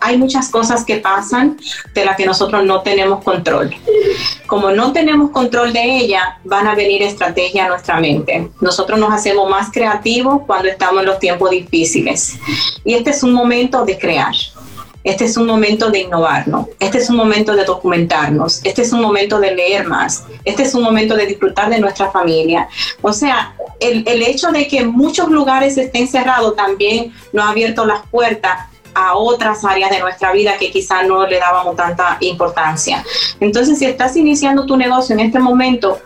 Hay 0.00 0.18
muchas 0.18 0.50
cosas 0.50 0.84
que 0.84 0.98
pasan 0.98 1.58
de 1.94 2.04
las 2.04 2.16
que 2.16 2.26
nosotros 2.26 2.62
no 2.64 2.82
tenemos 2.82 3.24
control. 3.24 3.74
Como 4.46 4.70
no 4.70 4.92
tenemos 4.92 5.30
control 5.30 5.72
de 5.72 5.96
ella, 5.96 6.40
van 6.44 6.66
a 6.66 6.74
venir 6.74 7.02
estrategias 7.02 7.66
a 7.66 7.70
nuestra 7.70 8.00
mente. 8.00 8.50
Nosotros 8.60 8.98
nos 8.98 9.12
hacemos 9.12 9.48
más 9.48 9.72
creativos 9.72 10.42
cuando 10.46 10.68
estamos 10.68 11.00
en 11.00 11.06
los 11.06 11.18
tiempos 11.18 11.50
difíciles. 11.50 12.34
Y 12.84 12.94
este 12.94 13.10
es 13.10 13.22
un 13.22 13.32
momento 13.32 13.84
de 13.86 13.98
crear 13.98 14.34
este 15.04 15.26
es 15.26 15.36
un 15.36 15.46
momento 15.46 15.90
de 15.90 16.00
innovarnos, 16.00 16.68
este 16.80 16.98
es 16.98 17.10
un 17.10 17.16
momento 17.16 17.54
de 17.54 17.64
documentarnos, 17.64 18.62
este 18.64 18.82
es 18.82 18.92
un 18.92 19.02
momento 19.02 19.38
de 19.38 19.54
leer 19.54 19.86
más, 19.86 20.24
este 20.44 20.62
es 20.62 20.74
un 20.74 20.82
momento 20.82 21.14
de 21.14 21.26
disfrutar 21.26 21.68
de 21.68 21.78
nuestra 21.78 22.10
familia. 22.10 22.68
O 23.02 23.12
sea, 23.12 23.54
el, 23.80 24.22
hecho 24.22 24.50
de 24.50 24.66
que 24.66 24.84
muchos 24.86 25.28
lugares 25.28 25.76
estén 25.76 26.08
cerrados 26.08 26.56
también 26.56 27.12
nos 27.34 27.44
ha 27.44 27.50
abierto 27.50 27.84
las 27.84 28.06
puertas 28.08 28.70
a 28.94 29.14
otras 29.16 29.62
áreas 29.64 29.90
de 29.90 30.00
nuestra 30.00 30.32
vida 30.32 30.56
que 30.56 30.70
quizá 30.70 31.02
no 31.02 31.26
le 31.26 31.38
dábamos 31.38 31.76
tanta 31.76 32.16
importancia. 32.20 33.04
Entonces, 33.40 33.78
si 33.78 33.84
estás 33.84 34.16
iniciando 34.16 34.64
tu 34.64 34.76
negocio 34.76 35.14
en 35.14 35.20
este 35.20 35.38
momento, 35.38 36.00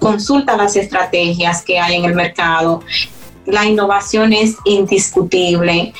consulta 0.00 0.56
las 0.56 0.74
estrategias 0.74 1.62
que 1.62 1.78
hay 1.78 1.96
en 1.96 2.04
el 2.06 2.14
mercado. 2.14 2.82
La 3.46 3.64
innovación 3.64 4.32
es 4.32 4.56
indiscutible 4.64 5.92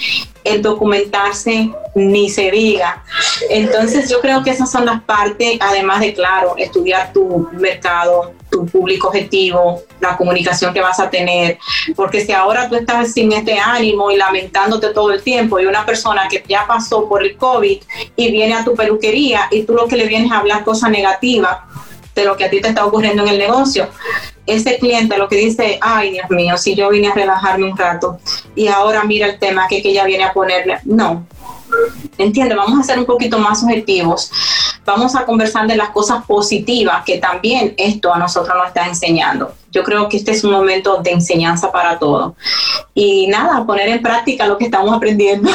el 0.44 0.62
documentarse 0.62 1.70
ni 1.94 2.30
se 2.30 2.50
diga. 2.50 3.02
Entonces 3.48 4.08
yo 4.08 4.20
creo 4.20 4.42
que 4.42 4.50
esas 4.50 4.70
son 4.70 4.86
las 4.86 5.02
partes, 5.02 5.58
además 5.60 6.00
de, 6.00 6.14
claro, 6.14 6.54
estudiar 6.56 7.12
tu 7.12 7.48
mercado, 7.52 8.32
tu 8.50 8.66
público 8.66 9.08
objetivo, 9.08 9.82
la 10.00 10.16
comunicación 10.16 10.72
que 10.74 10.80
vas 10.80 10.98
a 11.00 11.10
tener, 11.10 11.58
porque 11.94 12.24
si 12.24 12.32
ahora 12.32 12.68
tú 12.68 12.76
estás 12.76 13.12
sin 13.12 13.32
este 13.32 13.58
ánimo 13.58 14.10
y 14.10 14.16
lamentándote 14.16 14.90
todo 14.90 15.12
el 15.12 15.22
tiempo 15.22 15.60
y 15.60 15.66
una 15.66 15.86
persona 15.86 16.28
que 16.28 16.42
ya 16.48 16.66
pasó 16.66 17.08
por 17.08 17.22
el 17.22 17.36
COVID 17.36 17.80
y 18.16 18.32
viene 18.32 18.54
a 18.54 18.64
tu 18.64 18.74
peluquería 18.74 19.48
y 19.50 19.62
tú 19.62 19.74
lo 19.74 19.86
que 19.86 19.96
le 19.96 20.06
vienes 20.06 20.32
a 20.32 20.38
hablar 20.38 20.64
cosas 20.64 20.90
negativas 20.90 21.58
de 22.14 22.24
lo 22.24 22.36
que 22.36 22.44
a 22.44 22.50
ti 22.50 22.60
te 22.60 22.68
está 22.68 22.84
ocurriendo 22.84 23.22
en 23.22 23.28
el 23.28 23.38
negocio, 23.38 23.88
ese 24.50 24.78
cliente 24.78 25.16
lo 25.16 25.28
que 25.28 25.36
dice, 25.36 25.78
ay 25.80 26.12
Dios 26.12 26.30
mío, 26.30 26.56
si 26.58 26.74
yo 26.74 26.90
vine 26.90 27.08
a 27.08 27.14
relajarme 27.14 27.70
un 27.70 27.76
rato 27.76 28.18
y 28.54 28.68
ahora 28.68 29.04
mira 29.04 29.26
el 29.26 29.38
tema 29.38 29.66
que, 29.68 29.82
que 29.82 29.90
ella 29.90 30.04
viene 30.04 30.24
a 30.24 30.32
ponerle, 30.32 30.78
no. 30.84 31.26
Entiende, 32.18 32.54
vamos 32.54 32.80
a 32.80 32.82
ser 32.82 32.98
un 32.98 33.06
poquito 33.06 33.38
más 33.38 33.62
objetivos. 33.62 34.30
Vamos 34.90 35.14
a 35.14 35.24
conversar 35.24 35.66
de 35.66 35.76
las 35.76 35.90
cosas 35.90 36.24
positivas 36.24 37.04
que 37.04 37.18
también 37.18 37.74
esto 37.76 38.12
a 38.12 38.18
nosotros 38.18 38.56
nos 38.56 38.68
está 38.68 38.86
enseñando 38.86 39.52
yo 39.72 39.84
creo 39.84 40.08
que 40.08 40.16
este 40.16 40.32
es 40.32 40.44
un 40.44 40.52
momento 40.52 41.00
de 41.02 41.12
enseñanza 41.12 41.70
para 41.70 41.98
todos. 41.98 42.34
Y 42.94 43.28
nada, 43.28 43.64
poner 43.64 43.88
en 43.88 44.02
práctica 44.02 44.46
lo 44.46 44.58
que 44.58 44.64
estamos 44.64 44.94
aprendiendo. 44.94 45.48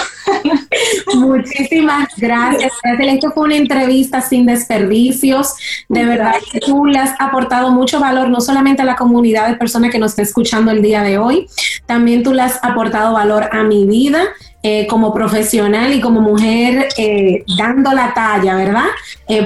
Muchísimas 1.16 2.08
gracias. 2.18 2.72
Esto 2.84 3.32
fue 3.32 3.44
una 3.44 3.58
entrevista 3.58 4.22
sin 4.22 4.46
desperdicios. 4.46 5.56
De 5.90 6.06
verdad 6.06 6.36
que 6.52 6.60
tú 6.60 6.86
le 6.86 6.98
has 6.98 7.14
aportado 7.20 7.72
mucho 7.72 8.00
valor, 8.00 8.30
no 8.30 8.40
solamente 8.40 8.82
a 8.82 8.86
la 8.86 8.96
comunidad 8.96 9.50
de 9.50 9.56
personas 9.56 9.92
que 9.92 10.00
nos 10.00 10.12
está 10.12 10.22
escuchando 10.22 10.72
el 10.72 10.82
día 10.82 11.04
de 11.04 11.18
hoy, 11.18 11.48
también 11.86 12.24
tú 12.24 12.34
le 12.34 12.42
has 12.42 12.64
aportado 12.64 13.14
valor 13.14 13.50
a 13.52 13.64
mi 13.64 13.86
vida 13.86 14.24
eh, 14.68 14.88
como 14.88 15.14
profesional 15.14 15.94
y 15.94 16.02
como 16.02 16.22
mujer 16.22 16.88
eh, 16.98 17.44
dando 17.56 17.94
la 17.94 18.16
talla, 18.16 18.56
¿verdad? 18.56 18.88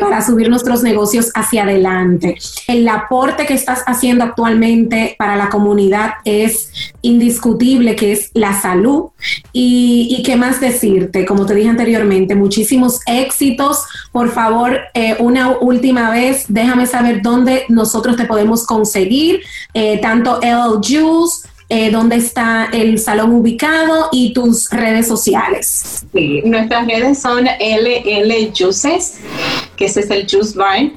para 0.02 0.22
subir 0.22 0.50
nuestros 0.50 0.84
negocios 0.84 1.32
hacia 1.36 1.64
adelante. 1.64 2.38
El 2.68 2.88
aporte 2.88 3.46
que 3.46 3.54
estás 3.54 3.82
haciendo 3.86 4.26
actualmente 4.26 5.16
para 5.18 5.38
la 5.38 5.50
comunidad 5.50 6.16
es 6.26 6.72
indiscutible, 7.02 7.96
que 7.96 8.12
es 8.12 8.30
la 8.34 8.60
salud. 8.60 9.06
Y, 9.54 10.18
y 10.18 10.24
qué 10.24 10.36
más 10.36 10.60
decirte, 10.60 11.26
como 11.26 11.46
te 11.46 11.56
dije 11.56 11.70
anteriormente, 11.70 12.36
muchísimos 12.36 13.00
éxitos. 13.06 13.86
Por 14.12 14.32
favor, 14.32 14.80
una 15.20 15.58
última 15.60 16.12
vez, 16.12 16.46
déjame 16.50 16.86
saber 16.86 17.22
dónde 17.22 17.64
nosotros 17.70 18.18
te 18.18 18.26
podemos 18.26 18.66
conseguir, 18.66 19.42
tanto 20.02 20.42
LL 20.42 20.76
Juice, 20.76 21.49
eh, 21.70 21.92
dónde 21.92 22.16
está 22.16 22.70
el 22.74 22.98
salón 22.98 23.32
ubicado 23.32 24.10
y 24.12 24.34
tus 24.34 24.70
redes 24.72 25.08
sociales. 25.08 26.04
Sí, 26.12 26.42
nuestras 26.44 26.88
redes 26.88 27.22
son 27.22 27.46
LL 27.46 28.52
Juices, 28.58 29.20
que 29.78 29.86
ese 29.86 30.00
es 30.00 30.10
el 30.10 30.28
Juice 30.30 30.58
Bar, 30.58 30.92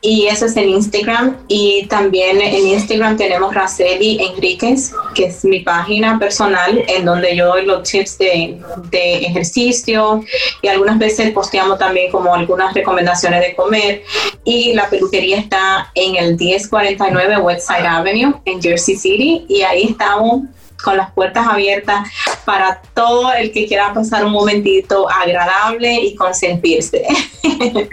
y 0.00 0.26
eso 0.26 0.46
es 0.46 0.56
en 0.56 0.70
Instagram. 0.70 1.36
Y 1.48 1.86
también 1.88 2.40
en 2.40 2.68
Instagram 2.68 3.18
tenemos 3.18 3.54
Raceli 3.54 4.18
Enríquez, 4.18 4.92
que 5.14 5.26
es 5.26 5.44
mi 5.44 5.60
página 5.60 6.18
personal, 6.18 6.82
en 6.88 7.04
donde 7.04 7.36
yo 7.36 7.48
doy 7.48 7.66
los 7.66 7.88
tips 7.88 8.16
de, 8.18 8.58
de 8.90 9.16
ejercicio 9.26 10.24
y 10.62 10.68
algunas 10.68 10.98
veces 10.98 11.32
posteamos 11.32 11.78
también 11.78 12.10
como 12.10 12.34
algunas 12.34 12.72
recomendaciones 12.72 13.40
de 13.40 13.54
comer. 13.54 14.02
Y 14.44 14.72
la 14.72 14.88
peluquería 14.88 15.38
está 15.38 15.90
en 15.94 16.16
el 16.16 16.36
1049 16.36 17.38
Westside 17.38 17.86
Avenue 17.86 18.34
en 18.46 18.62
Jersey 18.62 18.96
City 18.96 19.44
y 19.48 19.62
ahí 19.62 19.84
estamos 19.98 20.44
con 20.80 20.96
las 20.96 21.10
puertas 21.10 21.44
abiertas 21.48 22.08
para 22.48 22.80
todo 22.94 23.30
el 23.34 23.52
que 23.52 23.66
quiera 23.66 23.92
pasar 23.92 24.24
un 24.24 24.32
momentito 24.32 25.06
agradable 25.06 26.00
y 26.02 26.16
consentirse. 26.16 27.04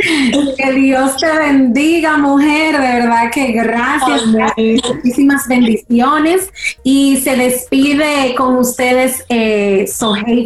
Que 0.57 0.71
Dios 0.73 1.17
te 1.17 1.31
bendiga, 1.37 2.17
mujer. 2.17 2.73
De 2.73 2.99
verdad 2.99 3.31
que 3.31 3.51
gracias. 3.51 4.25
Muchísimas 4.27 5.47
bendiciones. 5.47 6.49
Y 6.83 7.17
se 7.17 7.35
despide 7.35 8.33
con 8.35 8.55
ustedes 8.57 9.25
eh, 9.29 9.85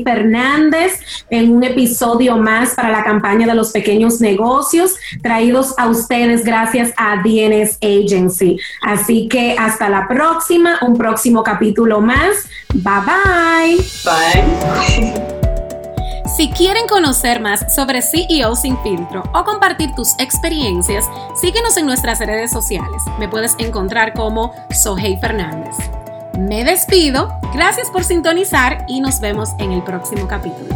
Fernández 0.04 1.00
en 1.30 1.52
un 1.52 1.64
episodio 1.64 2.38
más 2.38 2.76
para 2.76 2.90
la 2.90 3.04
campaña 3.04 3.46
de 3.46 3.56
los 3.56 3.72
pequeños 3.72 4.22
negocios, 4.22 4.96
traídos 5.22 5.78
a 5.78 5.88
ustedes 5.88 6.44
gracias 6.44 6.92
a 6.98 7.18
DNS 7.18 7.78
Agency. 7.82 8.58
Así 8.82 9.28
que 9.28 9.56
hasta 9.58 9.90
la 9.90 10.08
próxima, 10.08 10.80
un 10.82 10.98
próximo 10.98 11.44
capítulo 11.44 12.00
más 12.00 12.48
Bye 12.74 13.02
bye. 13.02 13.99
Bye. 14.04 15.30
Si 16.38 16.50
quieren 16.52 16.88
conocer 16.88 17.42
más 17.42 17.74
sobre 17.74 18.02
CEO 18.02 18.56
sin 18.56 18.78
filtro 18.82 19.24
o 19.34 19.44
compartir 19.44 19.94
tus 19.94 20.18
experiencias, 20.20 21.10
síguenos 21.36 21.76
en 21.76 21.86
nuestras 21.86 22.20
redes 22.20 22.52
sociales. 22.52 23.04
Me 23.20 23.28
puedes 23.28 23.56
encontrar 23.58 24.14
como 24.14 24.54
Sohey 24.72 25.18
Fernández. 25.18 25.76
Me 26.38 26.64
despido, 26.64 27.38
gracias 27.54 27.90
por 27.90 28.06
sintonizar 28.06 28.86
y 28.88 29.02
nos 29.02 29.20
vemos 29.20 29.50
en 29.58 29.74
el 29.74 29.84
próximo 29.84 30.28
capítulo. 30.28 30.74